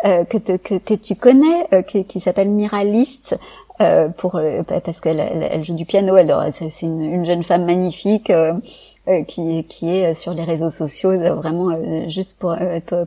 [0.03, 3.39] que, que, que, tu connais, qui, qui s'appelle Miraliste,
[3.81, 6.15] euh, pour euh, parce qu'elle elle, joue du piano.
[6.17, 8.31] Elle c'est une, une, jeune femme magnifique.
[9.09, 11.69] Euh, qui, qui est sur les réseaux sociaux vraiment
[12.09, 12.55] juste pour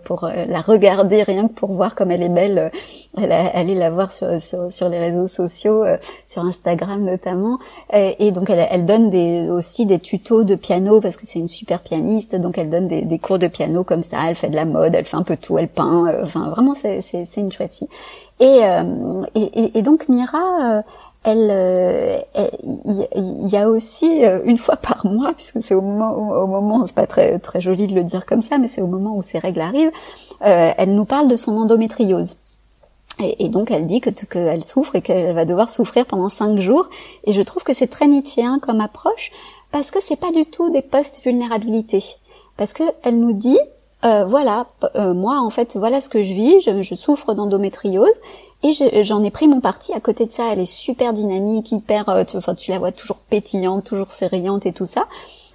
[0.05, 2.73] pour, la regarder rien que pour voir comme elle est belle
[3.17, 5.85] elle allez la voir sur, sur, sur les réseaux sociaux
[6.27, 7.59] sur Instagram notamment.
[7.93, 11.49] Et, donc elle, elle donne des aussi des tutos de piano parce que c'est une
[11.49, 12.35] super pianiste.
[12.37, 14.19] Donc elle donne des, des, cours de piano comme ça.
[14.29, 17.27] Elle fait de la mode elle fait un peu tout elle peint enfin vraiment c'est
[17.37, 17.89] une chouette fille.
[18.43, 20.83] Euh, et, et, et, donc Mira, euh, euh,
[21.25, 22.25] elle,
[23.15, 26.95] il y, a aussi une fois par mois, puisque c'est au moment, au, moment, c'est
[26.95, 29.39] pas très très joli de le dire comme ça, mais c'est au moment où ces
[29.39, 29.93] règles arrivent,
[30.41, 32.37] elle nous parle de son endométriose.
[33.21, 36.89] Et, donc elle dit que qu'elle souffre et qu'elle va devoir souffrir pendant cinq jours.
[37.25, 39.31] Et je trouve que c'est très nietzschéen comme approche
[39.71, 42.03] parce que c'est pas du tout des post-vulnérabilité.
[42.57, 43.59] Parce que elle nous dit
[44.05, 48.21] euh, voilà, euh, moi en fait, voilà ce que je vis, je, souffre d'endométriose
[48.63, 49.93] et j'en ai pris mon parti.
[49.93, 53.85] À côté de ça, elle est super dynamique, hyper, euh, tu, la vois toujours pétillante,
[53.85, 55.07] toujours souriante et tout ça.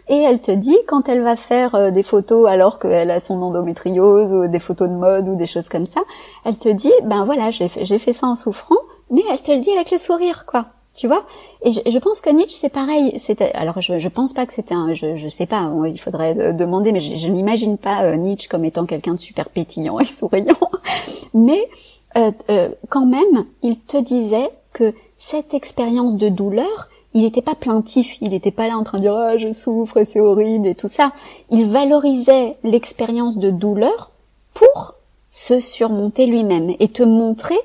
[0.10, 4.32] Et elle te dit quand elle va faire des photos alors qu'elle a son endométriose
[4.32, 6.00] ou des photos de mode ou des choses comme ça,
[6.46, 8.78] elle te dit ben voilà, j'ai fait, fait ça en souffrant,
[9.12, 10.67] mais elle te le dit avec le sourire quoi
[10.98, 11.26] tu vois?
[11.63, 13.20] Et je, pense que Nietzsche c'est pareil
[13.54, 16.91] alors je, je pense pas que c'était un je, je sais pas il faudrait demander
[16.91, 20.56] mais je, je n'imagine pas euh, Nietzsche comme étant quelqu'un de super pétillant et souriant
[21.36, 21.70] mais
[22.17, 27.56] euh, euh, quand même il te disait que cette expérience de douleur il n'était pas
[27.56, 30.67] plaintif, il n'était pas là en train de dire ah je souffre et c'est horrible
[30.67, 31.13] et tout ça.
[31.49, 34.12] Il valorisait l'expérience de douleur
[34.53, 34.93] pour
[35.30, 37.58] se surmonter lui-même et te montrer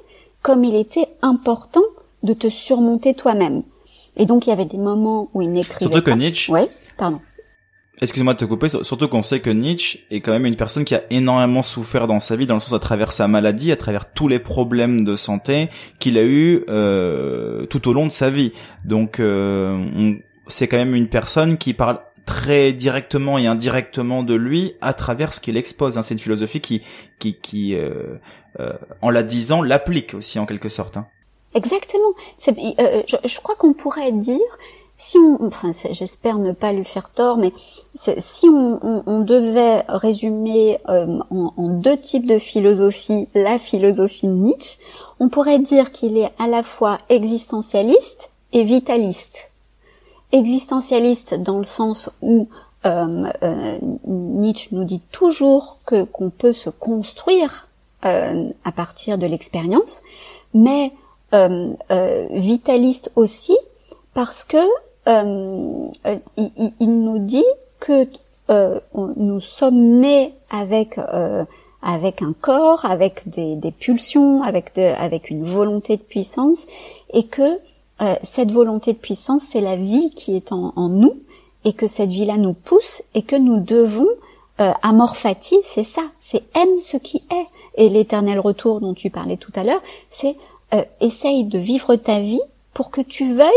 [0.42, 1.82] comme il était important
[2.22, 3.62] de te surmonter toi-même.
[4.16, 6.52] Et donc il y avait des moments où il n'écrivait Surtout que Nietzsche.
[6.52, 7.20] Ouais, pardon.
[8.02, 10.96] Excuse-moi de te couper, surtout qu'on sait que Nietzsche est quand même une personne qui
[10.96, 14.12] a énormément souffert dans sa vie, dans le sens à travers sa maladie, à travers
[14.12, 18.52] tous les problèmes de santé qu'il a eu euh, tout au long de sa vie.
[18.84, 20.14] Donc euh,
[20.48, 25.32] c'est quand même une personne qui parle très directement et indirectement de lui à travers
[25.32, 25.96] ce qu'il expose.
[25.96, 26.02] Hein.
[26.02, 26.82] C'est une philosophie qui,
[27.20, 28.16] qui, qui euh,
[28.58, 30.96] euh en la disant, l'applique aussi en quelque sorte.
[30.96, 31.06] Hein.
[31.54, 32.12] Exactement.
[32.48, 34.40] Euh, je, crois qu'on pourrait dire,
[35.02, 37.52] si on, enfin, j'espère ne pas lui faire tort, mais
[37.94, 44.78] si on, devait résumer euh, en, deux types de philosophie la philosophie de Nietzsche,
[45.18, 49.50] on pourrait dire qu'il est à la fois existentialiste et vitaliste.
[50.30, 52.48] Existentialiste dans le sens où
[52.86, 57.64] euh, euh, Nietzsche nous dit toujours que qu'on peut se construire
[58.04, 60.02] à partir de l'expérience,
[60.54, 60.92] mais
[62.30, 63.56] vitaliste aussi
[64.14, 64.58] parce que
[65.08, 65.88] euh,
[66.36, 67.44] il, il, nous dit
[67.80, 68.06] que
[69.16, 70.98] nous sommes nés avec
[71.82, 76.66] avec un corps, avec des, pulsions, avec avec une volonté de puissance,
[77.12, 77.58] et que
[78.22, 81.14] cette volonté de puissance, c'est la vie qui est en, nous,
[81.64, 84.08] et que cette vie-là nous pousse, et que nous devons
[84.60, 87.44] euh, amorphati, c'est ça, c'est aime ce qui est.
[87.76, 90.36] Et l'éternel retour dont tu parlais tout à l'heure, c'est
[90.74, 92.40] euh, essaye de vivre ta vie
[92.74, 93.48] pour que tu veuilles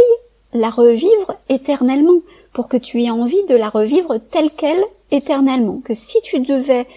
[0.56, 2.20] la revivre éternellement,
[2.54, 5.82] pour que tu aies envie de la revivre telle qu'elle éternellement.
[5.82, 6.88] Que si tu devais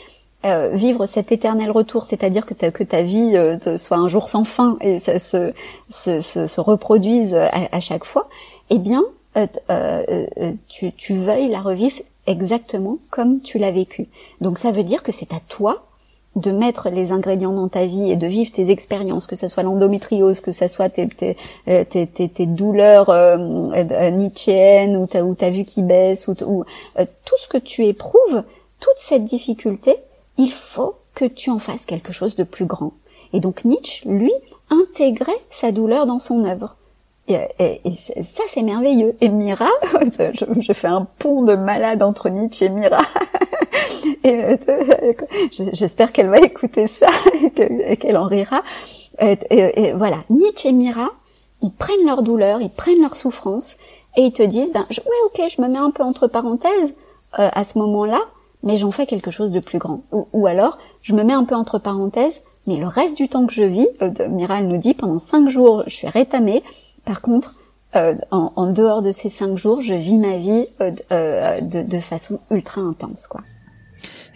[0.44, 4.28] euh, vivre cet éternel retour, c'est-à-dire que, ta, que ta vie euh, soit un jour
[4.28, 5.52] sans fin et ça se,
[5.90, 8.28] se, se, reproduise à, chaque fois,
[8.70, 9.02] eh bien,
[10.68, 14.06] tu, tu veuilles la revivre exactement comme tu l'as vécu.
[14.40, 15.82] Donc ça veut dire que c'est à toi
[16.36, 19.62] de mettre les ingrédients dans ta vie et de vivre tes expériences, que ce soit
[19.62, 21.36] l'endométriose, que ce soit tes, tes,
[21.68, 23.36] euh, tes, tes, douleurs euh,
[23.74, 24.10] euh,
[24.96, 26.64] ou ta, ou vue qui baisse, ou, ou
[27.24, 28.42] tout ce que tu éprouves,
[28.80, 29.96] toute cette difficulté,
[30.36, 32.92] il faut que tu en fasses quelque chose de plus grand.
[33.32, 34.32] Et donc Nietzsche, lui,
[34.70, 36.76] intégrait sa douleur dans son œuvre.
[37.28, 37.80] Et,
[38.22, 39.14] ça, c'est merveilleux.
[39.20, 39.68] Et Mira,
[40.02, 43.02] je, je, fais un pont de malade entre Nietzsche et Mira.
[44.24, 44.56] et euh,
[45.72, 47.08] j'espère qu'elle va écouter ça
[47.56, 48.62] et qu'elle en rira.
[49.20, 51.08] Et, voilà, Nietzsche et Mira,
[51.62, 53.76] ils prennent leur douleur, ils prennent leur souffrance
[54.16, 56.94] et ils te disent, ben ouais, ok, je me mets un peu entre parenthèses
[57.38, 58.20] euh, à ce moment-là,
[58.62, 60.00] mais j'en fais quelque chose de plus grand.
[60.32, 63.52] Ou, alors, je me mets un peu entre parenthèses, mais le reste du temps que
[63.52, 66.62] je vis, euh, Mira, elle nous dit, pendant cinq jours, je suis rétamée.
[67.08, 67.54] Par contre,
[67.96, 71.82] euh, en, en, dehors de ces cinq jours, je vis ma vie euh, euh, de,
[71.82, 73.40] de, façon ultra intense, quoi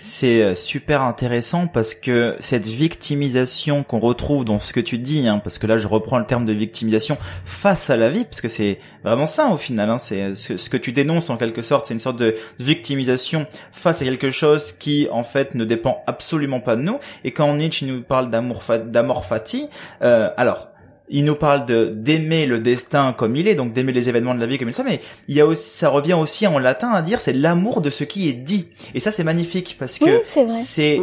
[0.05, 5.29] c'est euh, super intéressant parce que cette victimisation qu'on retrouve dans ce que tu dis,
[5.29, 8.41] hein, parce que là je reprends le terme de victimisation face à la vie, parce
[8.41, 11.63] que c'est vraiment ça au final, hein, c'est euh, ce, que tu dénonces en quelque
[11.63, 16.03] sorte, c'est une sorte de victimisation face à quelque chose qui en fait ne dépend
[16.09, 16.99] absolument pas de nous.
[17.23, 19.69] Et quand Nietzsche nous parle d'amour fati,
[20.03, 20.72] euh, alors
[21.13, 24.41] il nous parle de d'aimer le destin comme il est, donc d'aimer les événements de
[24.41, 26.91] la vie comme ils sont, mais il y a aussi, ça revient aussi en latin
[26.91, 28.69] à dire c'est l'amour de ce qui est dit.
[28.95, 30.99] Et ça c'est magnifique parce que c'est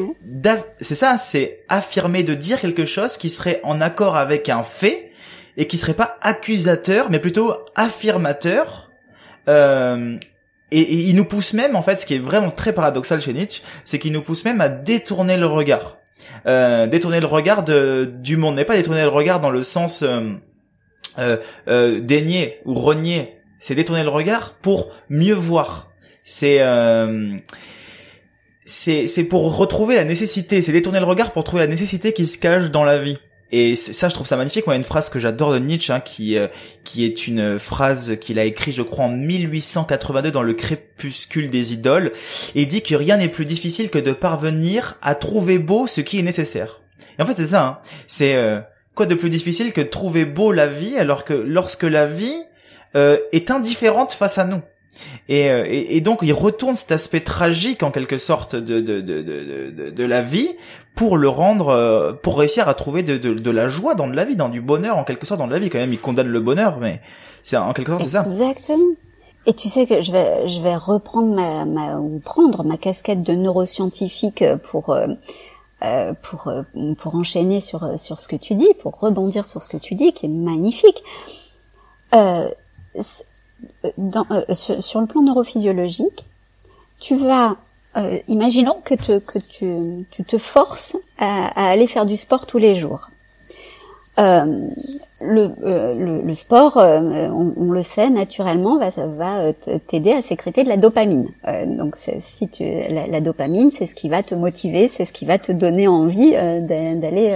[0.82, 5.12] c'est ça, c'est affirmer de dire quelque chose qui serait en accord avec un fait
[5.58, 8.90] et qui serait pas accusateur, mais plutôt affirmateur.
[9.48, 10.18] Euh,
[10.72, 13.34] et, et, il nous pousse même, en fait, ce qui est vraiment très paradoxal chez
[13.34, 15.99] Nietzsche, c'est qu'il nous pousse même à détourner le regard.
[16.46, 20.04] Euh, détourner le regard de, du monde, mais pas détourner le regard dans le sens
[20.04, 20.32] euh,
[21.18, 23.36] euh, euh dénier ou renier.
[23.60, 25.92] C'est détourner le regard pour mieux voir.
[26.24, 26.62] C'est
[28.66, 30.62] c'est c'est pour retrouver la nécessité.
[30.62, 33.18] C'est détourner le regard pour trouver la nécessité qui se cache dans la vie.
[33.52, 34.68] Et ça, je trouve ça magnifique.
[34.68, 36.48] A une phrase que j'adore de Nietzsche, hein, qui euh,
[36.84, 41.74] qui est une phrase qu'il a écrite, je crois, en 1882 dans le Crépuscule des
[41.74, 42.12] idoles,
[42.54, 46.20] et dit que rien n'est plus difficile que de parvenir à trouver beau ce qui
[46.20, 46.82] est nécessaire.
[47.18, 47.64] Et en fait, c'est ça.
[47.64, 47.80] Hein.
[48.06, 48.60] C'est euh,
[48.94, 52.44] quoi de plus difficile que de trouver beau la vie, alors que lorsque la vie
[52.96, 54.62] euh, est indifférente face à nous.
[55.30, 59.22] Et, et, et, donc il retourne cet aspect tragique en quelque sorte de, de, de,
[59.22, 60.50] de, de la vie
[61.00, 64.18] pour le rendre, euh, pour réussir à trouver de, de, de, la joie dans de
[64.18, 65.70] la vie, dans du bonheur en quelque sorte dans de la vie.
[65.70, 67.00] Quand même, il condamne le bonheur, mais
[67.42, 68.26] c'est en quelque sorte c'est ça.
[68.26, 68.96] Exactement.
[69.46, 73.24] Et tu sais que je vais, je vais reprendre ma, ma ou prendre ma casquette
[73.24, 75.08] de neuroscientifique pour euh,
[75.84, 76.64] euh pour euh,
[76.98, 80.12] pour enchaîner sur sur ce que tu dis, pour rebondir sur ce que tu dis,
[80.12, 81.02] qui est magnifique.
[82.14, 82.50] Euh,
[83.98, 86.26] dans, sur, sur, le plan neurophysiologique,
[87.00, 87.56] tu vas
[87.98, 92.76] euh, imaginons que, que tu, tu, te forces à, aller faire du sport tous les
[92.76, 93.10] jours.
[94.20, 94.68] Euh,
[95.22, 99.54] le, euh, le, sport, on, le sait naturellement, va, va
[99.88, 101.30] t'aider à sécréter de la dopamine.
[101.66, 105.40] donc si tu, la, dopamine, c'est ce qui va te motiver, c'est ce qui va
[105.40, 107.34] te donner envie d'aller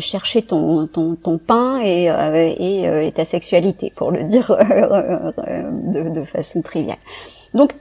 [0.00, 6.24] chercher ton, ton, ton pain et, et, et, ta sexualité, pour le dire de, de
[6.24, 6.98] façon triviale.
[7.54, 7.74] Donc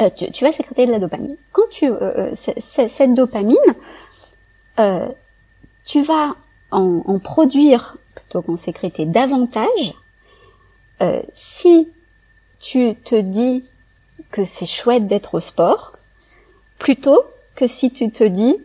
[0.00, 1.36] euh, tu, vas sécréter de la dopamine.
[1.52, 3.56] Quand tu euh, euh cette dopamine,
[4.78, 5.08] euh,
[5.84, 6.36] tu vas
[6.70, 9.94] en, produire plutôt qu'en sécréter davantage
[11.32, 11.88] si
[12.58, 13.62] tu te dis
[14.32, 15.92] que c'est chouette d'être au sport,
[16.78, 17.22] plutôt
[17.54, 18.56] que si tu te dis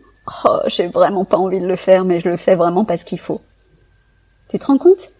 [0.44, 3.20] oh j'ai vraiment pas envie de le faire mais je le fais vraiment parce qu'il
[3.20, 3.40] faut.
[4.48, 5.14] Tu te rends compte?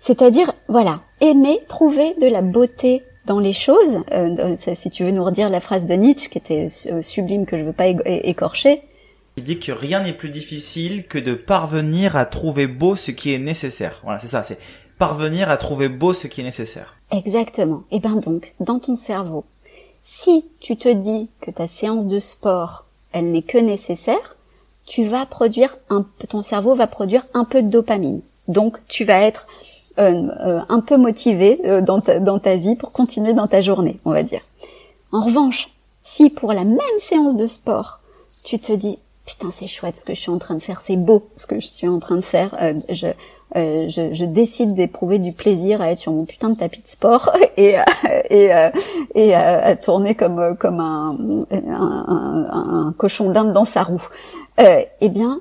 [0.00, 4.00] C'est-à-dire voilà aimer trouver de la beauté dans les choses.
[4.12, 7.56] Euh, si tu veux nous redire la phrase de Nietzsche qui était euh, sublime que
[7.56, 8.82] je veux pas écorcher.
[9.36, 13.32] Il dit que rien n'est plus difficile que de parvenir à trouver beau ce qui
[13.32, 14.00] est nécessaire.
[14.02, 14.58] Voilà, c'est ça, c'est
[14.98, 16.96] parvenir à trouver beau ce qui est nécessaire.
[17.12, 17.84] Exactement.
[17.92, 19.44] Et ben donc, dans ton cerveau,
[20.02, 24.36] si tu te dis que ta séance de sport, elle n'est que nécessaire,
[24.86, 28.22] tu vas produire un, ton cerveau va produire un peu de dopamine.
[28.48, 29.46] Donc, tu vas être
[29.98, 34.12] un peu motivé euh, dans, ta, dans ta vie pour continuer dans ta journée, on
[34.12, 34.40] va dire.
[35.12, 35.68] En revanche,
[36.02, 38.00] si pour la même séance de sport,
[38.44, 40.96] tu te dis putain c'est chouette ce que je suis en train de faire, c'est
[40.96, 42.56] beau ce que je suis en train de faire,
[42.88, 43.08] je,
[43.54, 47.30] je, je, décide d'éprouver du plaisir à être sur mon putain de tapis de sport
[47.58, 47.76] et,
[48.30, 48.50] et,
[49.14, 51.14] et à, tourner comme, comme un,
[51.50, 54.06] un, un, cochon d'Inde dans sa roue.
[54.56, 55.40] eh bien,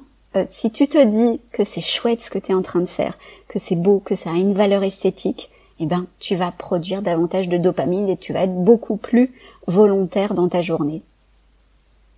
[0.49, 3.13] si tu te dis que c'est chouette ce que tu es en train de faire,
[3.57, 7.49] que c'est beau, que ça a une valeur esthétique, eh ben, tu vas produire davantage
[7.49, 9.31] de dopamine et tu vas être beaucoup plus
[9.65, 11.01] volontaire dans ta journée.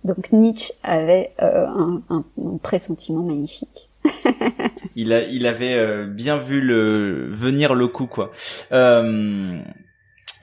[0.04, 2.24] Donc Nietzsche avait un, un,
[2.62, 3.88] pressentiment magnifique.
[4.96, 8.32] il a, il avait bien vu le venir le coup quoi.
[8.72, 9.60] Euh,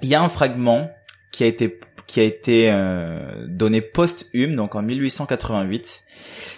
[0.02, 0.90] il y a un fragment
[1.32, 6.04] qui a été qui a été euh, donné post-hume, donc en 1888.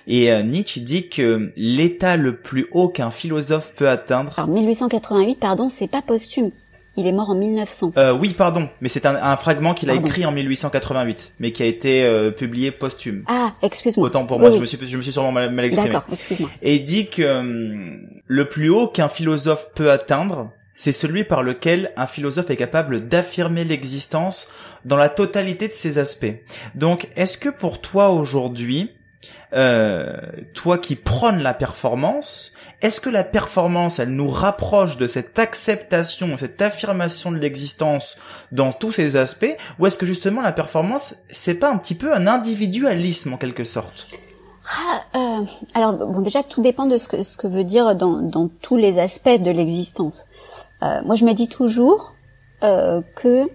[0.08, 4.34] Et euh, Nietzsche dit que l'état le plus haut qu'un philosophe peut atteindre.
[4.38, 6.52] Alors 1888, pardon, c'est pas posthume.
[6.98, 7.94] Il est mort en 1900.
[7.98, 11.64] Euh, oui, pardon, mais c'est un, un, fragment qu'il a écrit en 1888, mais qui
[11.64, 13.24] a été euh, publié posthume.
[13.28, 14.08] Ah, excuse-moi.
[14.08, 15.90] Autant pour moi, je me suis, je me suis sûrement mal, mal exprimé.
[15.90, 16.50] D'accord, excuse-moi.
[16.62, 21.44] Et il dit que hum, le plus haut qu'un philosophe peut atteindre, c'est celui par
[21.44, 24.48] lequel un philosophe est capable d'affirmer l'existence
[24.86, 26.34] dans la totalité de ses aspects.
[26.74, 28.90] Donc, est-ce que pour toi aujourd'hui,
[29.52, 30.16] euh,
[30.54, 36.38] toi qui prônes la performance, est-ce que la performance, elle nous rapproche de cette acceptation,
[36.38, 38.16] cette affirmation de l'existence
[38.54, 42.14] dans tous ses aspects, ou est-ce que justement la performance, c'est pas un petit peu
[42.14, 44.08] un individualisme en quelque sorte?
[44.78, 48.98] Ah, euh, alors bon déjà tout dépend de ce que veut dire dans tous les
[48.98, 50.29] aspects de l'existence.
[50.84, 52.14] Euh, moi je me dis toujours
[52.64, 53.50] euh, que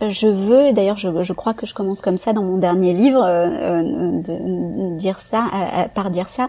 [0.00, 3.22] je veux, d'ailleurs je, je, crois que je commence comme ça dans mon dernier livre,
[3.22, 5.46] euh, de, dire ça,
[5.94, 6.48] par dire ça,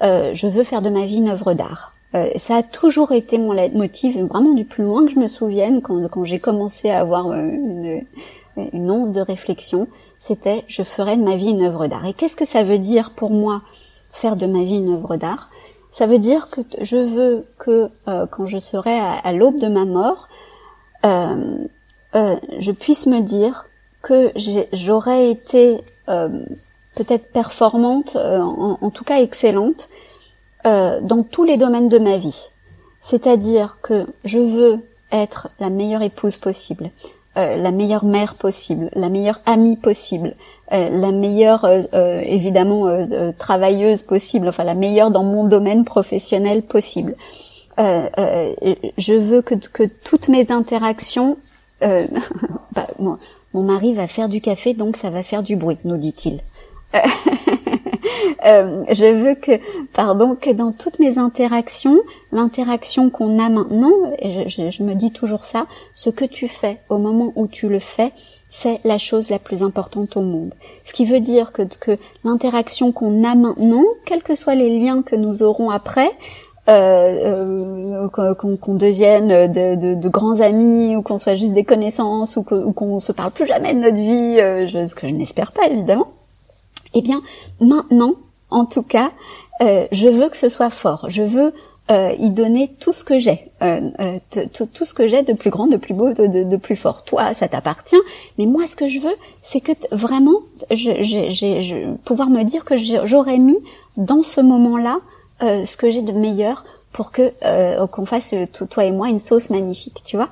[0.00, 1.94] je veux faire de ma vie une œuvre d'art.
[2.36, 6.08] ça a toujours été mon leitmotiv, vraiment du plus loin que je me souvienne, quand,
[6.08, 8.04] quand j'ai commencé à avoir une,
[8.56, 9.88] une once de réflexion,
[10.18, 12.06] c'était je ferai de ma vie une œuvre d'art.
[12.06, 13.62] Et qu'est-ce que ça veut dire pour moi
[14.12, 15.50] faire de ma vie une œuvre d'art?
[15.92, 17.88] Ça veut dire que je veux que
[18.26, 20.28] quand je serai à, l'aube de ma mort,
[21.04, 21.66] euh,
[22.14, 23.66] euh, je puisse me dire
[24.02, 24.32] que
[24.72, 26.28] j'aurais été euh,
[26.94, 29.88] peut-être performante, euh, en, tout cas excellente,
[30.66, 32.48] euh, dans tous les domaines de ma vie.
[33.00, 34.78] C'est-à-dire que je veux
[35.10, 36.90] être la meilleure épouse possible,
[37.36, 40.34] euh, la meilleure mère possible, la meilleure amie possible,
[40.72, 41.68] la meilleure
[42.26, 43.06] évidemment
[43.38, 47.14] travailleuse possible, enfin la meilleure dans mon domaine professionnel possible.
[47.78, 51.36] je veux que, que toutes mes interactions
[51.82, 52.06] euh,
[52.72, 56.40] bah, mon, mari va faire du café, donc ça va faire du bruit, nous dit-il.
[58.44, 59.52] Euh, je veux que,
[59.94, 61.96] pardon, que dans toutes mes interactions,
[62.32, 66.98] l'interaction qu'on a maintenant, et je, me dis toujours ça, ce que tu fais au
[66.98, 68.12] moment où tu le fais,
[68.52, 70.52] c'est la chose la plus importante au monde.
[70.84, 75.02] Ce qui veut dire que, que l'interaction qu'on a maintenant, quels que soient les liens
[75.02, 76.10] que nous aurons après,
[76.68, 77.34] euh,
[78.18, 83.00] euh qu'on devienne de, de, grands amis ou qu'on soit juste des connaissances ou qu'on
[83.00, 86.06] se parle plus jamais de notre vie, euh, ce que je n'espère pas évidemment.
[86.94, 87.22] Eh bien,
[87.60, 88.14] maintenant,
[88.50, 89.10] en tout cas,
[89.62, 91.06] euh, je veux que ce soit fort.
[91.08, 91.52] Je veux
[91.90, 93.80] euh, y donner tout ce que j'ai, euh,
[94.54, 97.04] tout ce que j'ai de plus grand, de plus beau, de, plus fort.
[97.04, 97.96] Toi, ça t'appartient,
[98.38, 103.38] mais moi, ce que je veux, c'est que vraiment, je, pouvoir me dire que j'aurais
[103.38, 103.58] mis
[103.96, 104.98] dans ce moment-là
[105.42, 109.08] euh, ce que j'ai de meilleur pour que euh, qu'on fasse euh, toi et moi
[109.08, 110.28] une sauce magnifique, tu vois.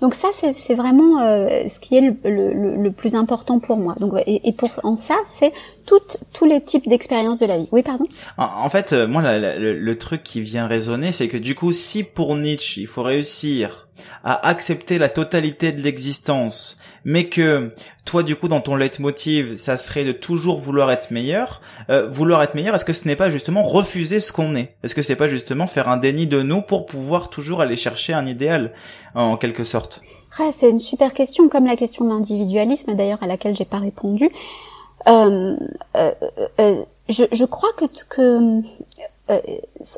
[0.00, 1.20] Donc ça c'est vraiment
[1.68, 3.94] ce qui est le, le, le, plus important pour moi.
[4.00, 5.52] Donc et, pour en ça c'est
[5.86, 7.68] tous les types d'expériences de la vie.
[7.72, 8.06] Oui, pardon?
[8.38, 12.36] En, fait, moi le, le, truc qui vient résonner, c'est que du coup, si pour
[12.36, 13.88] Nietzsche il faut réussir
[14.24, 17.70] à accepter la totalité de l'existence mais que
[18.04, 22.42] toi du coup dans ton leitmotiv ça serait de toujours vouloir être meilleur euh, vouloir
[22.42, 24.74] être meilleur est-ce que ce n'est pas justement refuser ce qu'on est?
[24.82, 28.12] Est-ce que c'est pas justement faire un déni de nous pour pouvoir toujours aller chercher
[28.12, 28.72] un idéal
[29.14, 30.00] en quelque sorte?
[30.50, 34.28] C'est une super question comme la question de l'individualisme d'ailleurs à laquelle j'ai pas répondu.
[35.06, 35.56] Euh,
[35.96, 36.12] euh,
[36.58, 38.62] euh je, je, crois que, que
[39.30, 39.40] euh,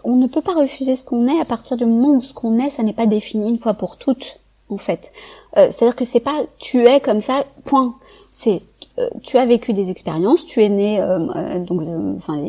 [0.02, 2.58] on ne peut pas refuser ce qu'on est à partir du moment où ce qu'on
[2.58, 4.40] est, ça n'est pas défini une fois pour toutes
[4.70, 5.12] en fait.
[5.56, 7.94] Euh, c'est-à-dire que c'est pas tu es comme ça, point.
[8.28, 8.60] C'est
[8.98, 11.82] euh, tu as vécu des expériences, tu es né, euh, donc,
[12.16, 12.42] enfin,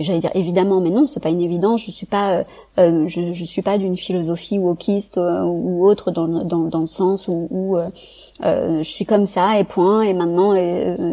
[0.00, 1.84] j'allais dire évidemment, mais non, c'est pas une évidence.
[1.84, 2.40] Je suis pas,
[2.78, 7.48] je, je, suis pas d'une philosophie wokiste ou autre dans, dans, dans le sens où,
[7.50, 7.76] où
[8.42, 10.02] je suis comme ça et point.
[10.02, 10.54] Et maintenant,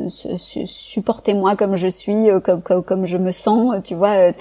[0.10, 3.82] supportez-moi comme je suis, comme, comme, comme je me sens.
[3.84, 4.32] Tu vois,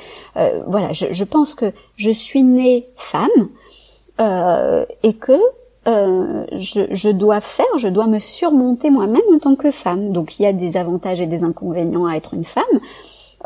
[0.66, 0.92] voilà.
[0.92, 3.48] Je, je, pense que je suis née femme
[5.02, 5.40] et que
[5.86, 10.12] euh, je, je, dois faire, je dois me surmonter moi-même en tant que femme.
[10.12, 12.64] Donc il y a des avantages et des inconvénients à être une femme,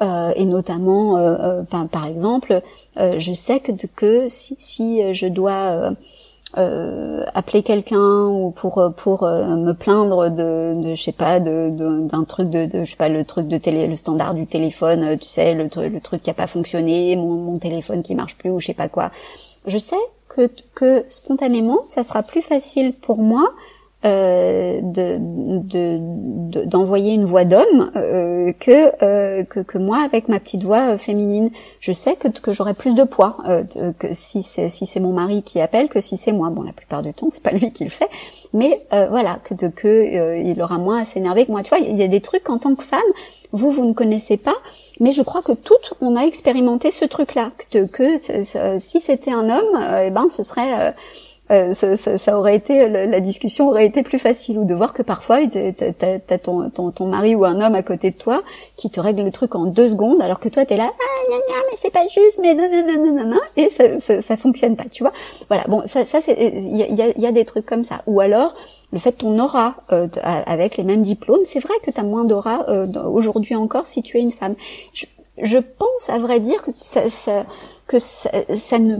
[0.03, 2.61] euh, et notamment, euh, par, par, exemple,
[2.97, 5.93] je sais que, que si, si, je dois
[6.57, 11.71] appeler quelqu'un ou pour pour me plaindre de, de je sais pas de
[12.07, 15.19] d'un truc de, de, je sais pas le truc de télé le standard du téléphone
[15.19, 18.51] tu sais le, le truc qui a pas fonctionné mon, mon téléphone qui marche plus
[18.51, 19.11] ou je sais pas quoi
[19.67, 19.97] je sais
[20.35, 23.53] que, que spontanément, ça sera plus facile pour moi
[24.05, 25.17] euh, de,
[26.67, 31.51] d'envoyer une voix d'homme euh, que, euh, que, que moi avec ma petite voix féminine.
[31.81, 33.39] Je sais que, que j'aurai plus de poids
[33.99, 36.51] que si c'est si c'est mon mari qui appelle que si c'est moi.
[36.51, 38.11] Bon, la plupart du temps, c'est pas lui qui le fait,
[38.53, 41.63] mais voilà que de, que il aura moins à s'énerver que moi.
[41.63, 43.01] Tu vois, il y a des trucs en tant que femme.
[43.55, 44.57] Vous, vous ne connaissez pas,
[45.01, 49.49] mais je crois que toutes, on a expérimenté ce truc-là, que, que si c'était un
[49.49, 50.93] homme, eh ben, ce serait
[51.51, 54.59] euh, ça, ça, ça, aurait été la discussion aurait été plus facile.
[54.59, 58.11] Ou de voir que parfois t'as, ton, ton, ton, mari ou un homme à côté
[58.11, 58.41] de toi
[58.79, 61.37] qui te règle le truc en deux secondes alors que toi t'es là ah gna,
[61.37, 64.75] gna, mais c'est pas juste mais non non non non et ça, ça, ça fonctionne
[64.75, 65.13] pas tu vois.
[65.49, 68.01] Voilà bon ça ça c'est il y a, y a des trucs comme ça.
[68.07, 68.55] Ou alors
[68.95, 72.05] le fait de ton aura euh, avec les mêmes diplômes, c'est vrai que tu as
[72.05, 74.55] moins d'aura euh, aujourd'hui encore si tu es une femme.
[74.95, 75.05] Je,
[75.43, 77.45] je pense à vrai dire que ça, ça
[77.87, 78.31] que ça,
[78.79, 78.97] ne,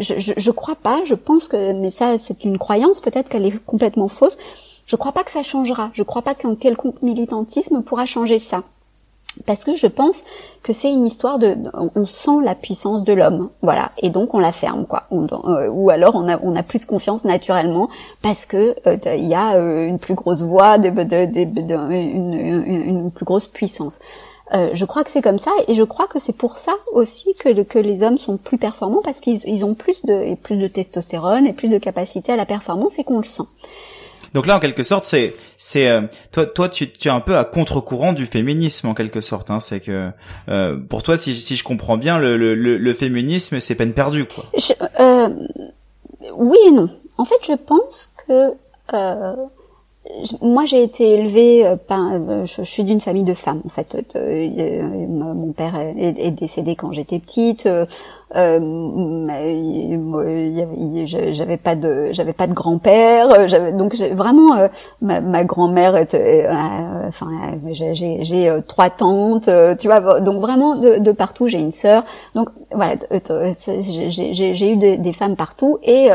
[0.00, 1.00] je, je, je, crois pas.
[1.04, 3.00] Je pense que, mais ça, c'est une croyance.
[3.00, 4.36] Peut-être qu'elle est complètement fausse.
[4.86, 5.90] Je crois pas que ça changera.
[5.94, 8.64] Je crois pas qu'un quelconque militantisme pourra changer ça.
[9.46, 10.24] Parce que je pense
[10.62, 14.38] que c'est une histoire de, on sent la puissance de l'homme, voilà, et donc on
[14.38, 15.04] la ferme, quoi.
[15.12, 17.88] Euh, ou alors on a, plus confiance naturellement
[18.22, 20.92] parce que euh, il y a euh, une plus grosse voix, une,
[23.14, 23.98] plus grosse puissance.
[24.50, 27.62] Je crois que c'est comme ça et je crois que c'est pour ça aussi que,
[27.62, 31.52] que les hommes sont plus performants parce qu'ils ont plus de, plus de testostérone et
[31.52, 33.42] plus de capacité à la performance et qu'on le sent.
[34.38, 37.36] Donc là, en quelque sorte, c'est c'est euh, toi toi tu, tu es un peu
[37.36, 39.50] à contre-courant du féminisme en quelque sorte.
[39.50, 40.12] Hein, c'est que
[40.48, 44.26] euh, pour toi, si si je comprends bien, le le, le, féminisme c'est peine perdue
[44.26, 44.44] quoi.
[45.00, 45.28] euh,
[46.36, 46.88] oui et non.
[47.16, 48.52] En fait, je pense que
[48.94, 49.34] euh,
[50.40, 52.08] moi, j'ai été élevée euh, par,
[52.46, 53.98] je, suis d'une famille de femmes en fait.
[54.14, 57.68] Mon père est, décédé quand j'étais petite.
[58.36, 59.26] Euh,
[61.32, 63.48] j'avais pas de, j'avais pas de grand-père.
[63.48, 64.68] J'avais donc vraiment
[65.00, 66.48] ma, ma grand-mère était,
[67.06, 67.28] enfin,
[67.72, 69.48] j'ai trois tantes,
[69.78, 70.20] tu vois.
[70.20, 72.04] Donc vraiment de, de partout, j'ai une sœur.
[72.34, 76.10] Donc voilà, j'ai eu des, femmes partout et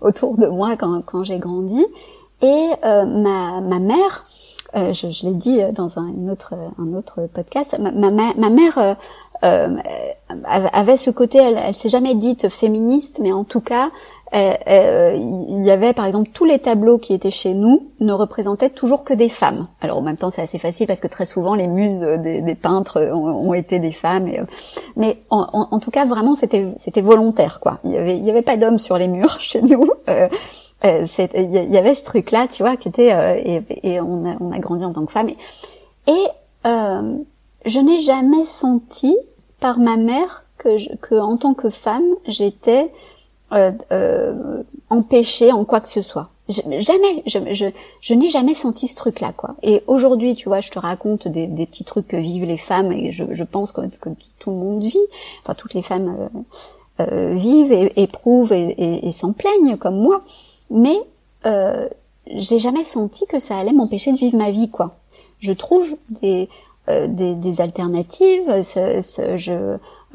[0.00, 1.84] autour de moi quand, quand j'ai grandi.
[2.44, 4.24] Et euh, ma, ma mère,
[4.76, 8.76] euh, je, je l'ai dit dans un, autre, un autre podcast, ma, ma, ma mère
[8.76, 8.94] euh,
[9.44, 13.90] avait ce côté, elle, elle s'est jamais dite féministe, mais en tout cas,
[14.32, 19.04] il y avait par exemple tous les tableaux qui étaient chez nous ne représentaient toujours
[19.04, 19.66] que des femmes.
[19.80, 23.00] Alors en même temps c'est assez facile parce que très souvent les muses des, peintres
[23.12, 24.28] ont, été des femmes.
[24.96, 27.78] Mais en, tout cas vraiment c'était c'était volontaire quoi.
[27.84, 29.86] Il y avait il y avait pas d'hommes sur les murs chez nous.
[30.84, 31.06] Euh,
[31.38, 33.40] il y, avait ce truc là tu vois qui était euh,
[33.82, 35.30] et, on, a, grandi en tant que femme
[36.06, 36.26] et,
[36.66, 37.16] euh,
[37.64, 39.16] je n'ai jamais senti
[39.64, 42.92] par ma mère que, je, que en tant que femme j'étais
[43.52, 46.28] euh, euh, empêchée en quoi que ce soit.
[46.50, 47.64] Jamais je, je,
[48.02, 49.56] je n'ai jamais senti ce truc là quoi.
[49.62, 52.92] Et aujourd'hui tu vois je te raconte des, des, petits trucs que vivent les femmes
[52.92, 53.80] et je, je pense que,
[54.38, 55.06] tout le monde vit.
[55.40, 56.28] Enfin toutes les femmes
[57.00, 60.20] euh, vivent et éprouvent et, et, et s'en plaignent comme moi.
[60.68, 60.98] Mais
[61.46, 61.88] euh,
[62.26, 64.96] j'ai jamais senti que ça allait m'empêcher de vivre ma vie, quoi.
[65.40, 66.46] Je trouve des euh,
[66.88, 68.62] des, des, alternatives.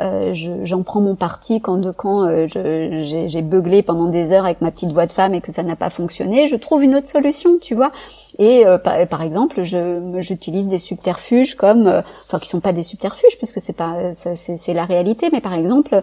[0.01, 4.61] euh, j'en prends mon parti quand de quand euh, j'ai beuglé pendant des heures avec
[4.61, 6.47] ma petite voix de femme et que ça n'a pas fonctionné.
[6.47, 7.91] Je trouve une autre solution, tu vois.
[8.40, 12.84] Et euh, par, exemple, je j'utilise des subterfuges comme, euh, enfin qui sont pas des
[12.84, 16.00] subterfuges puisque c'est pas c'est la réalité, mais par exemple,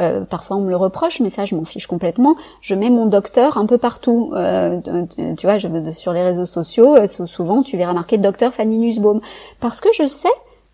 [0.00, 2.36] euh, parfois on me le reproche, mais ça je m'en fiche complètement.
[2.60, 6.94] Je mets mon docteur un peu partout, tu vois, je, sur les réseaux sociaux,
[7.26, 9.18] souvent tu verras marqué docteur Fanny Nussbaum
[9.58, 10.28] parce que je sais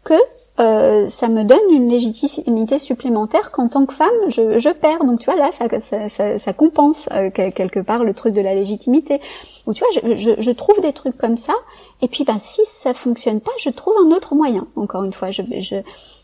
[0.07, 0.15] que
[0.61, 5.05] euh, ça me donne une légitimité supplémentaire qu'en tant que femme, je, je, perds.
[5.05, 8.41] Donc tu vois, là, ça, ça, ça, ça compense euh, quelque part le truc de
[8.41, 9.21] la légitimité.
[9.67, 11.55] Ou tu vois, je, je, je, trouve des trucs comme ça.
[12.01, 14.67] Et puis, ben, si ça fonctionne pas, je trouve un autre moyen.
[14.77, 15.77] Encore une fois, je, je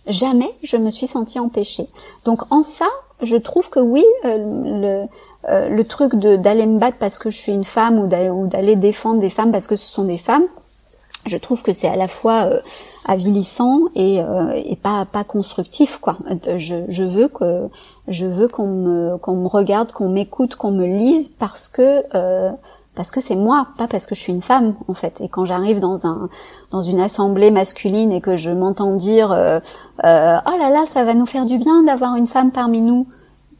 [0.06, 1.88] jamais je me suis sentie empêchée.
[2.24, 2.88] Donc en ça,
[3.22, 5.06] je trouve que oui, euh, le,
[5.48, 9.20] euh, le truc d'aller me battre parce que je suis une femme ou d'aller défendre
[9.20, 10.44] des femmes parce que ce sont des femmes,
[11.26, 12.58] je trouve que c'est à la fois euh,
[13.06, 16.16] avilissant et, euh, et pas pas constructif quoi.
[16.56, 17.68] Je, je veux que
[18.08, 22.50] je veux qu'on me qu'on me regarde, qu'on m'écoute, qu'on me lise parce que euh,
[22.94, 25.20] parce que c'est moi, pas parce que je suis une femme en fait.
[25.20, 26.28] Et quand j'arrive dans un
[26.70, 31.26] dans une assemblée masculine et que je m'entends dire oh là là ça va nous
[31.26, 33.06] faire du bien d'avoir une femme parmi nous,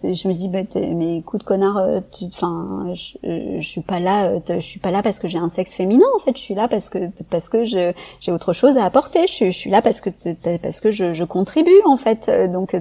[0.05, 4.59] je me dis bah mais écoute connard euh, enfin je, suis pas là euh, je
[4.59, 6.37] suis pas là parce que j'ai un sexe féminin en fait.
[6.37, 6.99] Je suis là parce que
[7.31, 9.27] parce que je j'ai autre chose à apporter.
[9.27, 10.11] Je, je suis là parce que
[10.59, 12.29] parce que je, je contribue en fait.
[12.29, 12.77] Euh, donc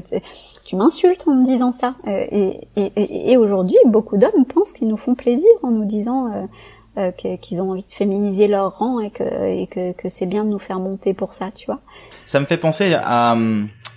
[0.72, 5.16] tu m'insultes en me disant ça et, et, aujourd'hui beaucoup d'hommes pensent qu'ils nous font
[5.16, 6.48] plaisir en nous disant
[7.18, 10.50] qu'ils ont envie de féminiser leur rang et que, et que, que c'est bien de
[10.50, 11.82] nous faire monter pour ça, tu vois.
[12.26, 13.36] Ça me fait penser à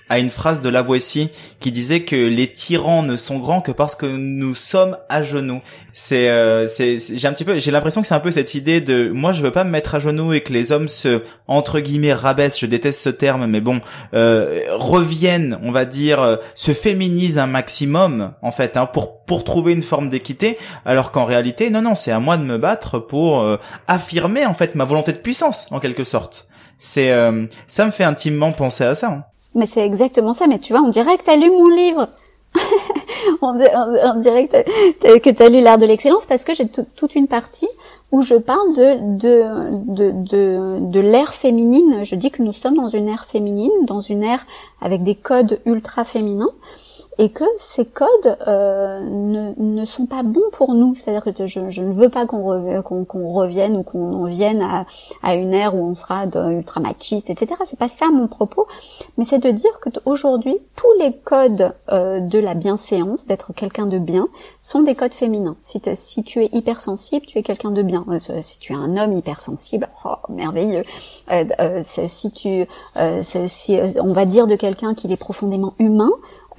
[0.09, 0.85] à une phrase de La
[1.61, 5.62] qui disait que les tyrans ne sont grands que parce que nous sommes à genoux.
[5.95, 8.83] C'est, euh, c'est, j'ai un petit peu, j'ai l'impression que c'est un peu cette idée
[8.83, 11.81] de, moi je veux pas me mettre à genoux et que les hommes se entre
[11.81, 12.61] guillemets rabaissent.
[12.61, 13.81] Je déteste ce terme, mais bon,
[14.12, 19.43] euh, reviennent, on va dire, euh, se féminisent un maximum en fait, hein, pour pour
[19.43, 22.99] trouver une forme d'équité, alors qu'en réalité, non non, c'est à moi de me battre
[22.99, 23.57] pour euh,
[23.89, 26.47] affirmer en fait ma volonté de puissance en quelque sorte.
[26.87, 27.11] C'est,
[27.66, 29.09] ça me fait intimement penser à ça.
[29.09, 29.24] Hein.
[29.55, 30.47] Mais c'est exactement ça.
[30.47, 32.09] Mais tu vois, on dirait que t'as lu mon livre.
[33.43, 33.55] on,
[34.20, 37.68] dirait que t'as lu l'art de l'excellence parce que j'ai toute une partie
[38.12, 42.05] où je parle de de de, de l'ère féminine.
[42.05, 44.45] Je dis que nous sommes dans une ère féminine, dans une ère
[44.82, 46.53] avec des codes ultra féminins
[47.19, 50.95] et que ces codes euh, ne, ne sont pas bons pour nous.
[50.95, 54.87] C'est-à-dire que je, je, ne veux pas qu'on revienne, qu'on, revienne ou qu'on vienne à,
[55.23, 57.55] à, une ère où on sera ultra machiste, etc.
[57.67, 58.67] C'est pas ça mon propos,
[59.17, 63.87] mais c'est de dire que aujourd'hui tous les codes euh, de la bienséance, d'être quelqu'un
[63.87, 64.27] de bien,
[64.61, 65.57] sont des codes féminins.
[65.62, 68.05] Si, si tu es hypersensible, tu es quelqu'un de bien.
[68.09, 70.83] Euh, si tu es un homme hypersensible, oh, merveilleux.
[71.31, 72.67] Euh, euh si tu,
[73.23, 76.11] si on va dire de quelqu'un qu'il est profondément humain,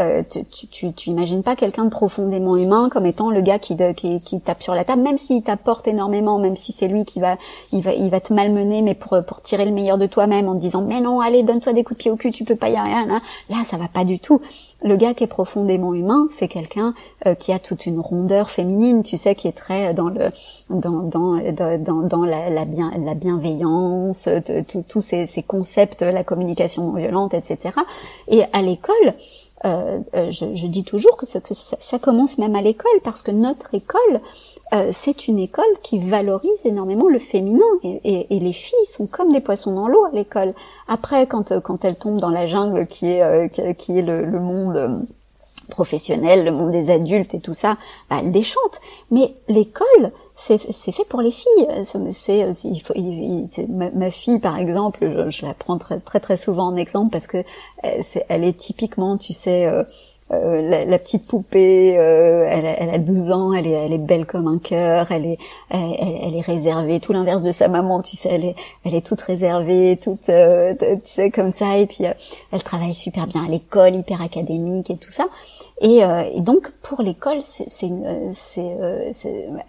[0.02, 3.78] euh, tu, tu, tu, imagines pas quelqu'un de profondément humain comme étant le gars qui,
[3.96, 7.20] qui, qui tape sur la table, même s'il t'apporte énormément, même si c'est lui qui
[7.20, 7.36] va,
[7.72, 10.56] il va, il va te malmener, mais pour, pour tirer le meilleur de toi-même en
[10.56, 12.70] te disant mais non, allez, donne-toi des coups de pied au cul, tu peux pas
[12.70, 13.06] y rien.
[13.06, 13.20] Là,
[13.50, 14.42] là, ça va pas du tout.
[14.84, 16.94] Le gars qui est profondément humain, c'est quelqu'un
[17.26, 20.30] euh, qui a toute une rondeur féminine, tu sais, qui est très dans le
[20.70, 24.28] dans dans, dans la, la, bien la bienveillance,
[24.90, 27.74] tous ces, ces concepts, la communication non violente, etc.
[28.28, 29.14] Et à l'école
[29.64, 33.22] euh, euh, je, je, dis toujours que, que ça, ça, commence même à l'école parce
[33.22, 34.20] que notre école,
[34.74, 39.32] euh, c'est une école qui valorise énormément le féminin et, et, les filles sont comme
[39.32, 40.54] des poissons dans l'eau à l'école.
[40.90, 45.06] Après, quand, quand elles tombent dans la jungle qui est, qui est le, le monde
[45.70, 47.76] professionnel, le monde des adultes et tout ça,
[48.10, 48.82] bah, elles déchantent.
[49.10, 51.68] Mais l'école, c'est fait pour les filles.
[52.12, 52.94] C'est il faut
[53.70, 58.04] ma, fille par exemple, je, la prends très très souvent en exemple parce que euh,
[58.30, 59.68] elle est typiquement, tu sais.
[60.32, 64.26] Euh, euh, la, petite poupée, elle, elle, a 12 ans, elle est, elle est belle
[64.26, 65.38] comme un cœur, elle est,
[65.70, 68.56] elle, elle, est réservée, tout l'inverse de sa maman, tu sais, elle est,
[68.86, 70.32] elle est toute réservée, toute, tu
[71.06, 72.06] sais, comme ça, et puis
[72.52, 75.26] elle travaille super bien à l'école, hyper académique et tout ça.
[75.82, 77.90] Et, euh, et, donc pour l'école, c'est, c'est,
[78.60, 79.12] euh,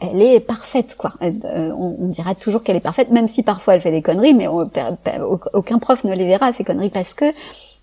[0.00, 1.10] elle est parfaite quoi.
[1.22, 4.34] Euh, on, on, dira toujours qu'elle est parfaite, même si parfois elle fait des conneries,
[4.34, 7.24] mais aucun prof ne les verra ces conneries parce que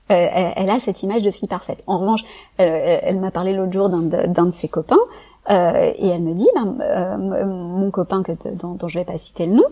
[0.10, 1.84] elle, a cette image de fille parfaite.
[1.88, 2.24] En revanche,
[2.58, 5.00] elle, elle m'a parlé l'autre jour d'un de, de ses copains
[5.50, 8.32] et elle me dit, ben, mon copain que
[8.62, 9.64] dont, dont je vais pas citer le nom.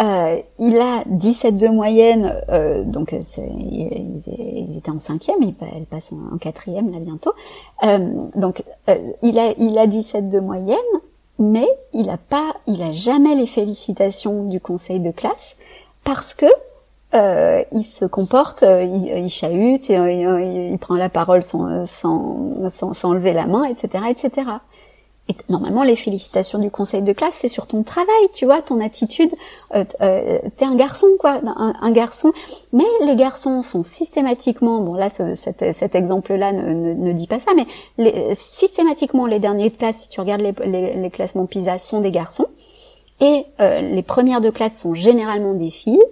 [0.00, 6.12] Euh, il a 17 de moyenne, euh, donc ils, ils, étaient en cinquième, elle passe
[6.12, 7.32] en, quatrième là bientôt.
[7.84, 7.98] Euh,
[8.34, 10.78] donc euh, il a il a 17 de moyenne,
[11.38, 15.56] mais il a pas, il a jamais les félicitations du conseil de classe
[16.04, 16.46] parce que
[17.14, 23.12] euh, il se comporte, il, il chahute, il, prend la parole sans, sans, sans, sans
[23.12, 24.50] lever la main, etc., etc.
[25.28, 28.80] Et normalement, les félicitations du conseil de classe, c'est sur ton travail, tu vois, ton
[28.80, 29.30] attitude.
[29.74, 32.32] Euh, euh, T'es un garçon, quoi, un, garçon.
[32.72, 37.52] Mais les garçons sont systématiquement, bon là, ce, cet, cet exemple-là ne, dit pas ça,
[37.54, 42.00] mais systématiquement, les derniers de classe, si tu regardes les, les, les classements PISA, sont
[42.00, 42.48] des garçons.
[43.20, 46.02] Et euh, les premières de classe sont généralement des filles,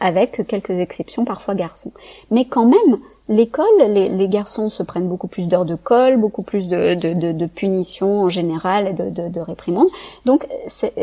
[0.00, 1.92] avec quelques exceptions, parfois garçons.
[2.30, 2.98] Mais quand même,
[3.28, 7.46] l'école, les, garçons se prennent beaucoup plus d'heures de colle, beaucoup plus de, de, de,
[7.46, 9.88] punitions en général, de, de, de réprimandes.
[10.24, 10.46] Donc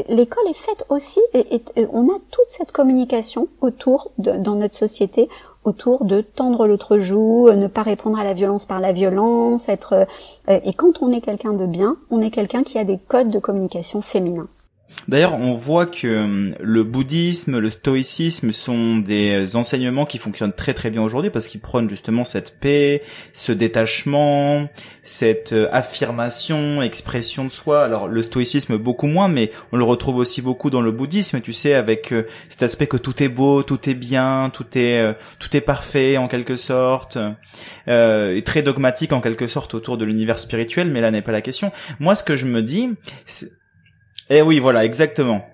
[0.10, 1.62] l'école est faite aussi, et,
[1.92, 5.30] on a toute cette communication autour de, dans notre société
[5.64, 9.94] autour de tendre l'autre joue, ne pas répondre à la violence par la violence, être
[10.50, 13.30] euh, et quand on est quelqu'un de bien, on est quelqu'un qui a des codes
[13.30, 14.48] de communication féminins.
[15.08, 20.74] D'ailleurs, on voit que euh, le bouddhisme, le stoïcisme sont des enseignements qui fonctionnent très
[20.74, 24.70] très bien aujourd'hui parce qu'ils prônent justement cette paix, ce détachement,
[25.04, 27.84] cette euh, affirmation, expression de soi.
[27.84, 31.54] Alors le stoïcisme beaucoup moins, mais on le retrouve aussi beaucoup dans le bouddhisme, tu
[31.54, 35.56] sais, avec euh, cet aspect que tout est beau, tout est bien, tout est tout
[35.56, 37.18] est parfait en quelque sorte,
[37.88, 40.90] euh, et très dogmatique en quelque sorte autour de l'univers spirituel.
[40.90, 41.72] Mais là n'est pas la question.
[42.00, 42.90] Moi, ce que je me dis,
[44.38, 45.48] eh oui, voilà, exactement.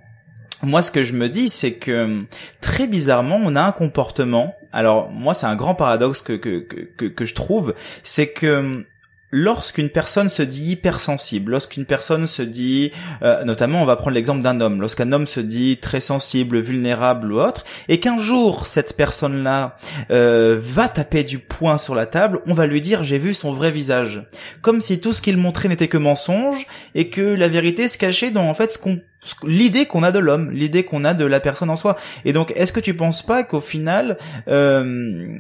[0.62, 2.26] Moi, ce que je me dis, c'est que
[2.60, 4.56] très bizarrement, on a un comportement.
[4.74, 7.74] Alors, moi, c'est un grand paradoxe que que que, que je trouve,
[8.04, 8.86] c'est que
[9.32, 14.42] lorsqu'une personne se dit hypersensible, lorsqu'une personne se dit, euh, notamment on va prendre l'exemple
[14.42, 18.96] d'un homme, lorsqu'un homme se dit très sensible, vulnérable ou autre, et qu'un jour cette
[18.98, 19.78] personne-là
[20.12, 23.54] euh, va taper du poing sur la table, on va lui dire j'ai vu son
[23.54, 24.24] vrai visage,
[24.62, 26.66] comme si tout ce qu'il montrait n'était que mensonge
[26.96, 29.00] et que la vérité se cachait dans en fait ce qu'on
[29.44, 31.98] l'idée qu'on a de l'homme, l'idée qu'on a de la personne en soi.
[32.26, 34.18] Et donc, est-ce que tu penses pas qu'au final,
[34.48, 35.38] euh,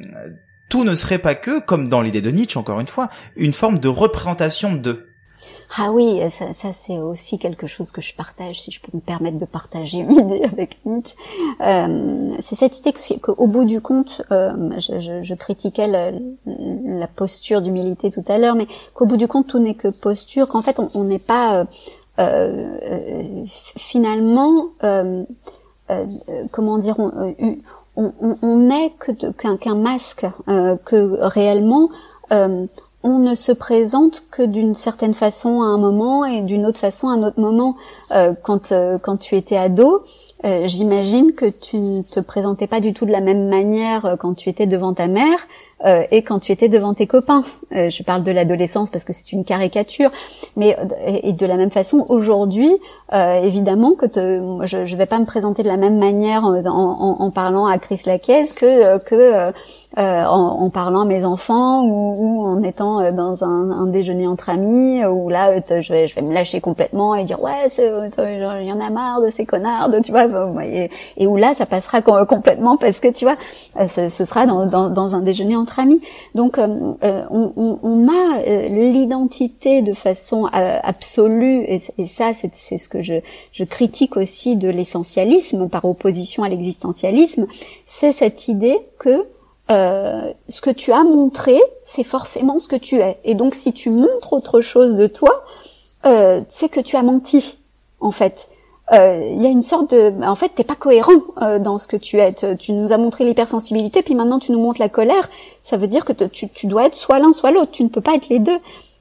[0.70, 3.80] tout ne serait pas que, comme dans l'idée de Nietzsche, encore une fois, une forme
[3.80, 5.06] de représentation de.
[5.78, 9.02] Ah oui, ça, ça c'est aussi quelque chose que je partage, si je peux me
[9.02, 11.16] permettre de partager une idée avec Nietzsche.
[11.62, 16.12] Euh, c'est cette idée qu'au bout du compte, euh, je, je, je, critiquais la,
[16.46, 20.48] la posture d'humilité tout à l'heure, mais qu'au bout du compte, tout n'est que posture,
[20.48, 21.60] qu'en fait, on n'est pas...
[21.60, 21.66] Euh,
[22.20, 23.44] euh,
[23.78, 25.24] finalement, euh,
[25.90, 26.06] euh,
[26.52, 26.98] comment dire,
[28.00, 29.12] on, on que
[29.58, 31.90] qu'un masque, euh, que réellement
[32.32, 32.66] euh,
[33.04, 37.10] on ne se présente que d'une certaine façon à un moment et d'une autre façon
[37.10, 37.76] à un autre moment.
[38.12, 40.02] Euh, quand quand tu étais ado,
[40.44, 44.50] j'imagine que tu ne te présentais pas du tout de la même manière quand tu
[44.50, 45.48] étais devant ta mère
[45.86, 47.44] euh, et quand tu étais devant tes copains.
[47.74, 50.12] Euh, je parle de l'adolescence parce que c'est une caricature,
[50.58, 50.76] mais
[51.06, 52.70] et, de la même façon aujourd'hui,
[53.14, 54.06] euh, évidemment que
[54.66, 57.78] je, je vais pas me présenter de la même manière en, en, en parlant à
[57.78, 59.54] Chris Lacaise que que
[59.98, 63.88] euh, en, en, parlant à mes enfants ou, ou en étant euh, dans un, un,
[63.88, 67.68] déjeuner entre amis où là je vais, je vais me lâcher complètement et dire ouais
[67.78, 70.26] il y en a marre de ces connards tu vois
[70.64, 73.36] et, et, où là ça passera complètement parce que tu vois
[73.88, 76.02] ce, ce sera dans, dans, dans un déjeuner entre ami.
[76.36, 76.68] Donc euh,
[77.04, 83.16] euh, on, on, a euh, l'identité de façon absolue, et, ça c'est ce que je,
[83.52, 87.48] je critique aussi de l'essentialisme par opposition à l'existentialisme,
[87.86, 89.26] c'est cette idée que
[89.72, 93.18] euh, ce que tu as montré, c'est forcément ce que tu es.
[93.24, 95.32] Et donc, si tu montres autre chose de toi,
[96.06, 97.58] euh, c'est que tu as menti,
[98.00, 98.50] en fait.
[98.92, 101.12] Euh, il y a une sorte de, en fait, t'es pas cohérent
[101.42, 102.34] euh, dans ce que tu es.
[102.58, 105.30] Tu nous as montré l'hypersensibilité, puis maintenant tu nous montres la colère.
[105.62, 107.72] Ça veut dire que tu, tu dois être soit l'un, soit l'autre.
[107.72, 108.58] Tu ne peux pas être les deux.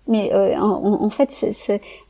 [0.09, 1.30] Mais euh, en, en, fait,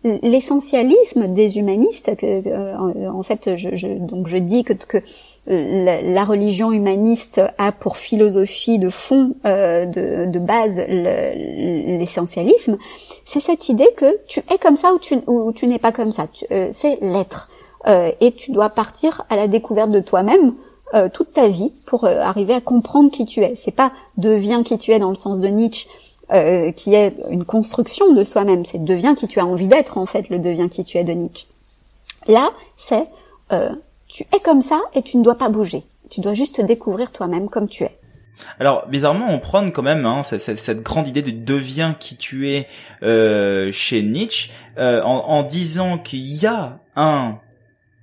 [0.05, 2.11] l'essentialisme des humanistes.
[2.11, 4.99] en fait, je, je, donc je dis que, que
[5.46, 12.78] la, religion humaniste a pour philosophie de fond, de, de, base, l'essentialisme.
[13.24, 16.12] C'est cette idée que tu es comme ça ou tu, ou tu n'es pas comme
[16.12, 16.28] ça.
[16.70, 17.51] c'est l'être.
[17.86, 20.55] Euh, et tu dois partir à la découverte de toi-même
[20.94, 23.55] euh, toute ta vie pour euh, arriver à comprendre qui tu es.
[23.55, 25.88] C'est pas deviens qui tu es dans le sens de Nietzsche,
[26.31, 28.64] qui est une construction de soi-même.
[28.64, 31.12] C'est deviens qui tu as envie d'être en fait, le deviens qui tu es de
[31.12, 31.47] Nietzsche.
[32.26, 33.05] Là, c'est
[34.09, 35.83] tu es comme ça et tu ne dois pas bouger.
[36.11, 37.99] Tu dois juste découvrir toi-même comme tu es.
[38.61, 42.51] Alors bizarrement, on prend quand même hein, cette, cette, grande idée de deviens qui tu
[42.51, 42.68] es
[43.72, 47.39] chez Nietzsche en, en disant qu'il y a un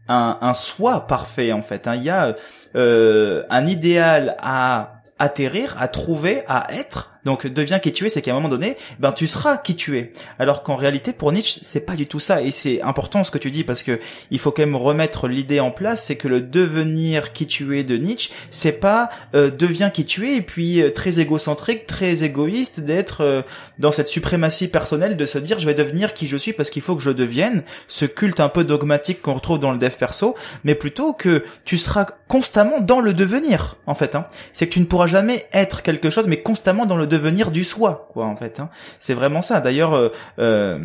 [0.08, 1.88] un, un soi parfait en fait.
[1.88, 1.96] Hein.
[1.96, 2.36] Il y a
[2.76, 8.22] euh, un idéal à atterrir, à trouver, à être donc deviens qui tu es, c'est
[8.22, 10.14] qu'à un moment donné, ben tu seras qui tu es.
[10.38, 12.42] Alors qu'en réalité, pour Nietzsche, c'est pas du tout ça.
[12.42, 14.00] Et c'est important ce que tu dis parce que
[14.30, 17.84] il faut quand même remettre l'idée en place, c'est que le devenir qui tu es
[17.84, 22.24] de Nietzsche, c'est pas euh, deviens qui tu es et puis euh, très égocentrique, très
[22.24, 23.42] égoïste d'être euh,
[23.80, 26.84] dans cette suprématie personnelle de se dire je vais devenir qui je suis parce qu'il
[26.84, 27.64] faut que je devienne.
[27.88, 31.78] Ce culte un peu dogmatique qu'on retrouve dans le dev perso, mais plutôt que tu
[31.80, 34.14] seras constamment dans le devenir en fait.
[34.14, 34.28] Hein.
[34.54, 37.15] C'est que tu ne pourras jamais être quelque chose, mais constamment dans le devenir
[37.52, 38.60] du soi, quoi, en fait.
[38.60, 38.70] Hein.
[39.00, 39.60] C'est vraiment ça.
[39.60, 40.10] D'ailleurs, euh,
[40.40, 40.80] euh,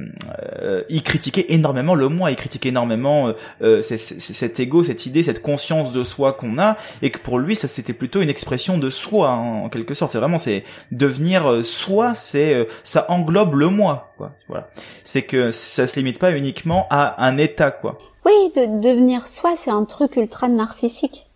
[0.63, 5.43] euh, il critiquait énormément le moi, il critiquait énormément euh, cet ego, cette idée, cette
[5.43, 8.91] conscience de soi qu'on a, et que pour lui, ça c'était plutôt une expression de
[8.91, 10.13] soi, hein, en quelque sorte.
[10.13, 14.33] C'est vraiment, c'est devenir soi, c'est ça englobe le moi, quoi.
[14.49, 14.69] Voilà.
[15.05, 17.99] C'est que ça se limite pas uniquement à un état, quoi.
[18.27, 21.30] Oui, de devenir soi, c'est un truc ultra narcissique.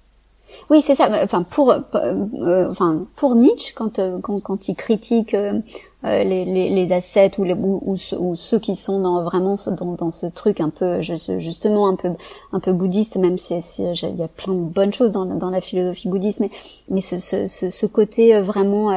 [0.70, 1.08] Oui, c'est ça.
[1.22, 5.60] Enfin, pour, euh, enfin, pour Nietzsche, quand, euh, quand, quand il critique euh,
[6.02, 7.96] les, les, les ascètes ou, les, ou,
[8.36, 12.10] ceux qui sont dans, vraiment dans, dans ce truc un peu, justement, un peu,
[12.52, 15.60] un peu bouddhiste, même si, il y a plein de bonnes choses dans, dans la
[15.62, 16.50] philosophie bouddhiste, mais,
[16.90, 18.90] mais ce, ce, ce, côté vraiment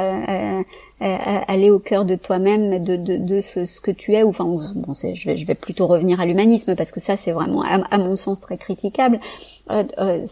[1.00, 4.24] aller au cœur de toi-même, de, de, de ce, ce, que tu es.
[4.24, 7.32] Ou, enfin, bon, je vais, je vais plutôt revenir à l'humanisme parce que ça, c'est
[7.32, 9.22] vraiment, à, à, mon sens, très critiquable.
[9.70, 10.26] Euh, euh,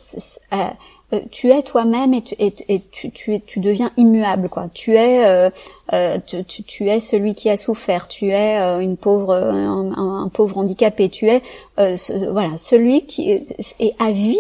[1.32, 2.52] tu es toi-même et, tu, et,
[2.92, 4.70] tu, tu, tu, deviens immuable quoi.
[4.74, 5.50] Tu es euh,
[5.94, 8.08] euh tu, tu, es celui qui a souffert.
[8.08, 11.10] Tu es euh, une pauvre un, pauvre handicapé.
[11.10, 11.42] Tu es
[11.78, 14.38] voilà celui qui est à vie.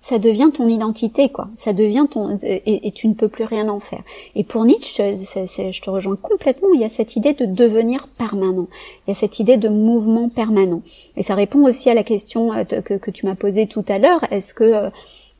[0.00, 1.48] ça devient ton identité, quoi.
[1.56, 4.02] Ça devient ton et, tu ne peux plus rien en faire.
[4.36, 6.68] Et pour Nietzsche, je te rejoins complètement.
[6.74, 8.68] Il y a cette idée de devenir permanent.
[9.06, 10.82] Il y a cette idée de mouvement permanent.
[11.16, 13.98] Et ça répond aussi à la question euh, que, que tu m'as posée tout à
[13.98, 14.20] l'heure.
[14.30, 14.90] Est-ce que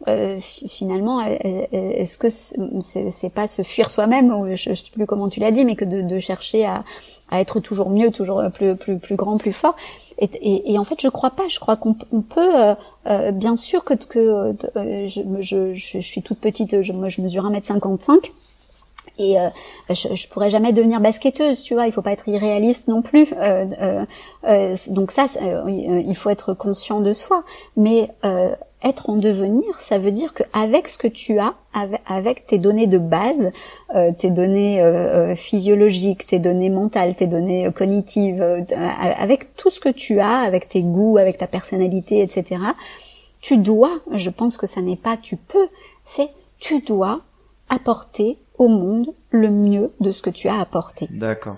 [0.09, 5.29] euh, euh finalement, est-ce que c'est pas se fuir soi-même, ou je, sais plus comment
[5.29, 6.85] tu l'as dit, mais que de, de chercher à,
[7.31, 9.77] à, être toujours mieux, toujours plus, plus, plus grand, plus fort.
[10.19, 11.49] Et, et, et, en fait, je crois pas.
[11.49, 12.75] Je crois qu'on peut, euh,
[13.07, 14.19] euh, bien sûr que, que
[14.77, 16.83] euh, je, je, je, suis toute petite.
[16.83, 18.31] Je, moi, je mesure 1m55.
[19.19, 19.49] Et euh,
[19.91, 21.87] je, je pourrais jamais devenir basketteuse, tu vois.
[21.87, 23.29] Il faut pas être irréaliste non plus.
[24.89, 25.27] donc ça,
[25.67, 27.43] il faut être conscient de soi.
[27.77, 28.11] Mais
[28.83, 31.55] être en devenir, ça veut dire qu'avec ce que tu as,
[32.07, 33.51] avec, tes données de base,
[33.95, 38.43] euh, tes données euh, euh, physiologiques, tes données mentales, tes données cognitives,
[39.19, 42.57] avec tout ce que tu as, avec tes goûts, avec ta personnalité, etc.,
[43.41, 45.69] tu dois, je pense que ça n'est pas tu peux,
[46.05, 47.21] c'est tu dois
[47.69, 51.07] apporter au monde le mieux de ce que tu as apporté.
[51.11, 51.57] D'accord.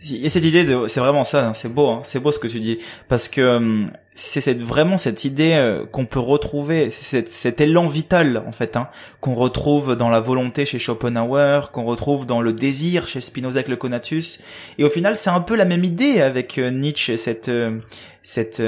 [0.00, 2.46] Et cette idée de, c'est vraiment ça, hein, c'est beau, hein, c'est beau ce que
[2.46, 2.78] tu dis,
[3.08, 7.88] parce que hum, c'est cette, vraiment cette idée euh, qu'on peut retrouver, c'est cet élan
[7.88, 8.88] vital en fait, hein,
[9.20, 13.68] qu'on retrouve dans la volonté chez Schopenhauer, qu'on retrouve dans le désir chez Spinoza avec
[13.68, 14.38] le conatus,
[14.78, 17.78] et au final c'est un peu la même idée avec euh, Nietzsche, cette euh,
[18.28, 18.62] cette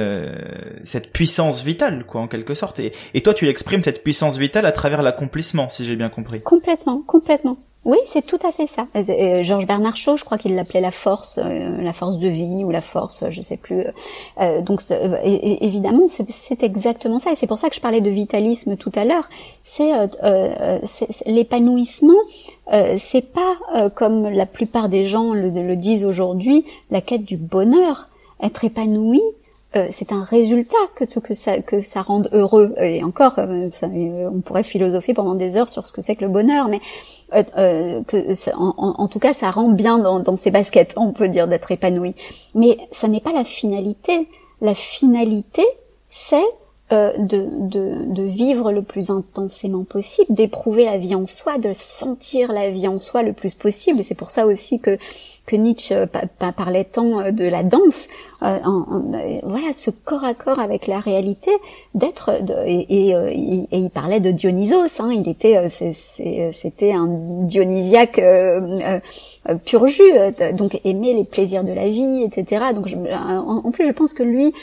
[0.85, 2.79] cette puissance vitale quoi en quelque sorte.
[2.79, 6.41] Et, et toi tu exprimes cette puissance vitale à travers l'accomplissement, si j'ai bien compris.
[6.43, 7.59] Complètement, complètement.
[7.87, 8.87] Oui, c'est tout à fait ça.
[8.95, 12.63] Euh, Georges Bernard Shaw, je crois qu'il l'appelait la force, euh, la force de vie
[12.63, 13.85] ou la force, je sais plus.
[14.39, 14.83] Euh, donc
[15.25, 17.33] évidemment, c'est exactement ça.
[17.33, 19.27] Et c'est pour ça que je parlais de vitalisme tout à l'heure.
[19.65, 19.91] C'est
[21.25, 22.21] l'épanouissement.
[22.99, 28.09] c'est pas comme la plupart des gens le, le disent aujourd'hui, la quête du bonheur.
[28.43, 29.21] Être épanoui,
[29.77, 32.75] euh, c'est un résultat que, que ça que ça rende heureux.
[32.81, 36.25] Et encore euh, euh, on pourrait philosopher pendant des heures sur ce que c'est que
[36.25, 36.81] le bonheur mais
[37.33, 41.71] que en, tout cas ça rend bien dans, dans ses baskets on peut dire d'être
[41.71, 42.17] épanoui.
[42.57, 44.27] Mais ça n'est pas la finalité.
[44.61, 45.63] La finalité
[46.09, 46.43] c'est
[46.91, 52.51] de, de, de, vivre le plus intensément possible, d'éprouver la vie en soi, de sentir
[52.51, 54.01] la vie en soi le plus possible.
[54.01, 54.99] Et c'est pour ça aussi que
[55.47, 56.07] que Nietzsche euh,
[56.57, 58.09] parlait tant euh, de la danse,
[58.43, 58.59] euh,
[59.43, 61.51] voilà, ce corps à corps avec la réalité,
[61.95, 62.31] d'être
[62.67, 63.13] et,
[63.73, 68.21] il parlait de Dionysos, hein, il était, c'était un dionysiaque
[69.67, 70.13] pur jus,
[70.55, 72.67] donc aimer les plaisirs de la vie, etc.
[72.75, 74.55] Donc en, plus, je pense que lui,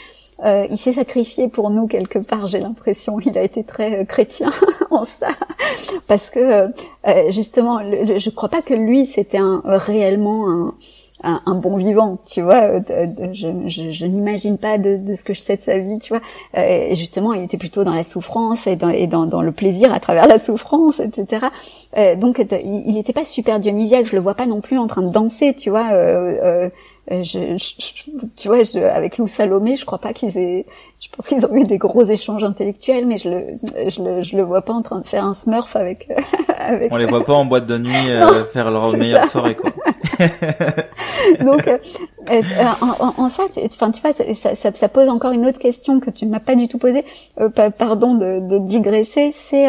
[0.44, 3.18] euh, il s'est sacrifié pour nous quelque part, j'ai l'impression.
[3.24, 4.52] Il a été très euh, chrétien
[4.90, 5.28] en ça,
[6.06, 10.72] parce que euh, justement, le, je crois pas que lui c'était un, réellement
[11.24, 12.78] un, un, bon vivant, tu vois.
[12.78, 16.12] je, je, je n'imagine pas de, de, ce que je sais de sa vie, tu
[16.12, 16.22] vois.
[16.54, 19.92] et justement, il était plutôt dans la souffrance et dans, et dans, dans le plaisir
[19.92, 21.46] à travers la souffrance, etc.
[22.16, 24.06] donc, il n'était pas super dionysiaque.
[24.06, 25.90] Je le vois pas non plus en train de danser, tu vois.
[27.10, 27.56] Euh, je,
[28.36, 30.66] tu vois, je, avec Lou Salomé, je crois pas qu'ils aient,
[31.00, 33.44] je pense qu'ils ont eu des gros échanges intellectuels, mais je le,
[33.88, 36.08] je le, je le vois pas en train de faire un Smurf avec.
[36.58, 36.92] avec...
[36.92, 39.70] On les voit pas en boîte de nuit euh, faire leur meilleure soirée, quoi.
[41.40, 41.78] Donc, euh,
[42.82, 46.10] en, en, ça, enfin, tu vois, ça, ça, ça, pose encore une autre question que
[46.10, 47.04] tu m'as pas du tout posée.
[47.78, 49.66] pardon de, de digresser, c'est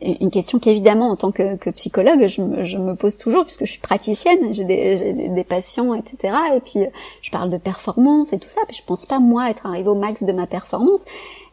[0.00, 3.70] une question qu'évidemment en tant que, psychologue je me, je me, pose toujours puisque je
[3.72, 6.86] suis praticienne j'ai des, des, patients etc et puis
[7.20, 9.94] je parle de performance et tout ça puis je pense pas moi être arrivée au
[9.94, 11.04] max de ma performance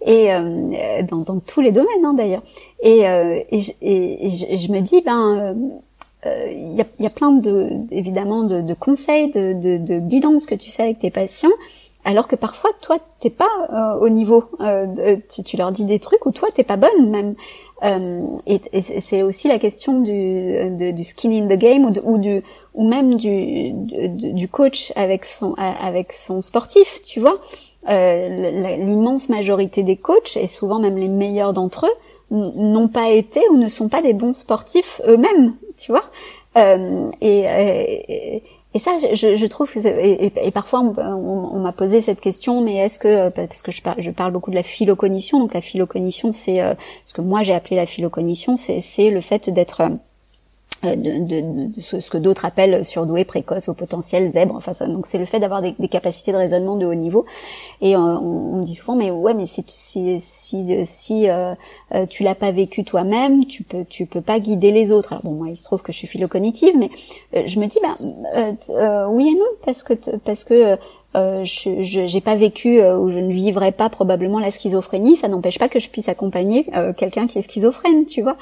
[0.02, 2.44] et euh, dans, dans, tous les domaines hein, d'ailleurs.
[2.82, 5.56] Et, euh, et, et, je, me dis ben
[6.26, 10.00] euh, il y, a, y, a, plein de évidemment de, de conseils de, de, de
[10.00, 11.50] guidance que tu fais avec tes patients
[12.06, 16.00] alors que parfois toi t'es pas euh, au niveau euh, tu, tu, leur dis des
[16.00, 17.36] trucs ou toi t'es pas bonne même
[17.84, 18.60] euh, et,
[19.00, 22.42] c'est aussi la question du, skin in the game ou, du
[22.74, 27.40] ou même du, du, coach avec son avec son sportif, tu vois.
[27.90, 31.96] Euh, L'immense majorité des coachs et souvent même les meilleurs d'entre eux
[32.32, 36.04] n'ont pas été ou ne sont pas des bons sportifs eux-mêmes, tu vois.
[36.58, 37.10] Euh,
[38.76, 43.08] et ça, je, trouve, que et, parfois on, m'a posé cette question, mais est-ce que,
[43.08, 47.16] euh, parce que je, parle, beaucoup de la philocognition, donc la philocognition, c'est euh, ce
[47.16, 49.90] que moi j'ai appelé la philocognition, c'est le fait d'être euh,
[50.84, 54.56] de, de, de, ce que d'autres appellent surdoué, précoce, au potentiel, zèbre.
[54.56, 57.26] Enfin, ça, donc c'est le fait d'avoir des, des, capacités de raisonnement de haut niveau.
[57.82, 61.54] Et euh, on, on, me dit souvent, mais ouais, mais si si si, si euh,
[61.94, 65.14] euh, tu l'as pas vécu toi-même, tu peux tu peux pas guider les autres.
[65.14, 66.90] Alors bon, moi il se trouve que je suis philocognitive, mais
[67.46, 70.78] je me dis, bah oui et non, parce que parce que
[71.16, 75.16] euh, je j'ai pas vécu euh, ou je ne vivrai pas probablement la schizophrénie.
[75.16, 78.36] Ça n'empêche pas que je puisse accompagner euh, quelqu'un qui est schizophrène, tu vois.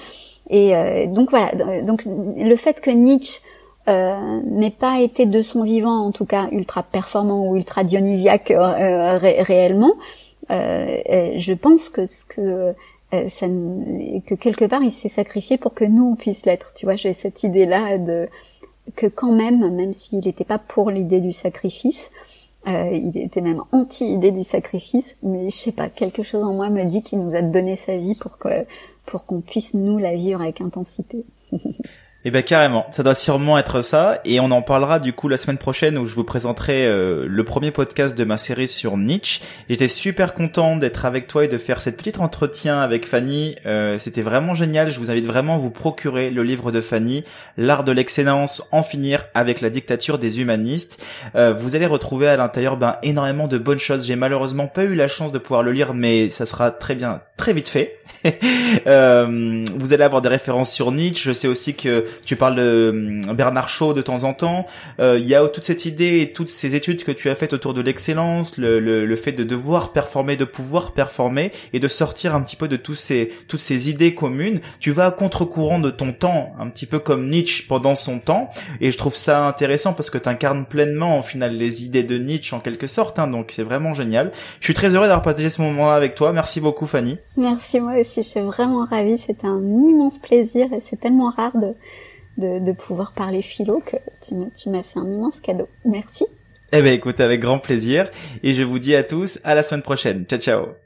[0.49, 1.51] Et donc voilà.
[1.81, 3.41] Donc le fait que Nietzsche
[3.87, 9.93] n'ait pas été de son vivant, en tout cas ultra performant ou ultra dionysiaque réellement,
[10.49, 12.73] je pense que ce que
[13.27, 16.73] ça, que quelque part il s'est sacrifié pour que nous on puisse l'être.
[16.75, 18.27] Tu vois, j'ai cette idée là de
[18.95, 22.09] que quand même, même s'il n'était pas pour l'idée du sacrifice,
[22.67, 26.69] euh, il était même anti-idée du sacrifice, mais je sais pas, quelque chose en moi
[26.69, 28.49] me dit qu'il nous a donné sa vie pour que
[29.07, 31.25] pour qu'on puisse nous la vivre avec intensité.
[32.27, 35.37] Eh ben carrément, ça doit sûrement être ça, et on en parlera du coup la
[35.37, 39.39] semaine prochaine où je vous présenterai euh, le premier podcast de ma série sur Nietzsche.
[39.69, 43.55] J'étais super content d'être avec toi et de faire cette petite entretien avec Fanny.
[43.65, 44.91] Euh, C'était vraiment génial.
[44.91, 47.23] Je vous invite vraiment à vous procurer le livre de Fanny,
[47.55, 51.01] L'art de l'excellence, en finir avec la dictature des humanistes.
[51.35, 54.05] Euh, vous allez retrouver à l'intérieur ben énormément de bonnes choses.
[54.05, 57.21] J'ai malheureusement pas eu la chance de pouvoir le lire, mais ça sera très bien,
[57.37, 57.99] très vite fait.
[58.85, 61.23] Euh, vous allez avoir des références sur Nietzsche.
[61.23, 64.67] Je sais aussi que tu parles de hum, Bernard Shaw de temps en temps.
[64.99, 67.53] Euh, il y a toute cette idée et toutes ces études que tu as faites
[67.53, 71.87] autour de l'excellence, le, le, le, fait de devoir performer, de pouvoir performer et de
[71.87, 74.61] sortir un petit peu de tous ces, toutes ces idées communes.
[74.79, 78.49] Tu vas à contre-courant de ton temps, un petit peu comme Nietzsche pendant son temps.
[78.81, 82.17] Et je trouve ça intéressant parce que tu incarnes pleinement, au final, les idées de
[82.17, 83.19] Nietzsche en quelque sorte.
[83.19, 84.31] Hein, donc c'est vraiment génial.
[84.59, 86.33] Je suis très heureux d'avoir partagé ce moment avec toi.
[86.33, 87.17] Merci beaucoup, Fanny.
[87.37, 88.23] Merci moi aussi.
[88.23, 89.17] Je suis vraiment ravie.
[89.17, 91.55] C'était un immense plaisir et c'est tellement rare
[92.37, 95.67] de de, pouvoir parler philo que tu m'as fait un immense cadeau.
[95.85, 96.25] Merci.
[96.71, 98.09] Eh ben écoute, avec grand plaisir.
[98.43, 100.25] Et je vous dis à tous à la semaine prochaine.
[100.25, 100.77] Ciao ciao.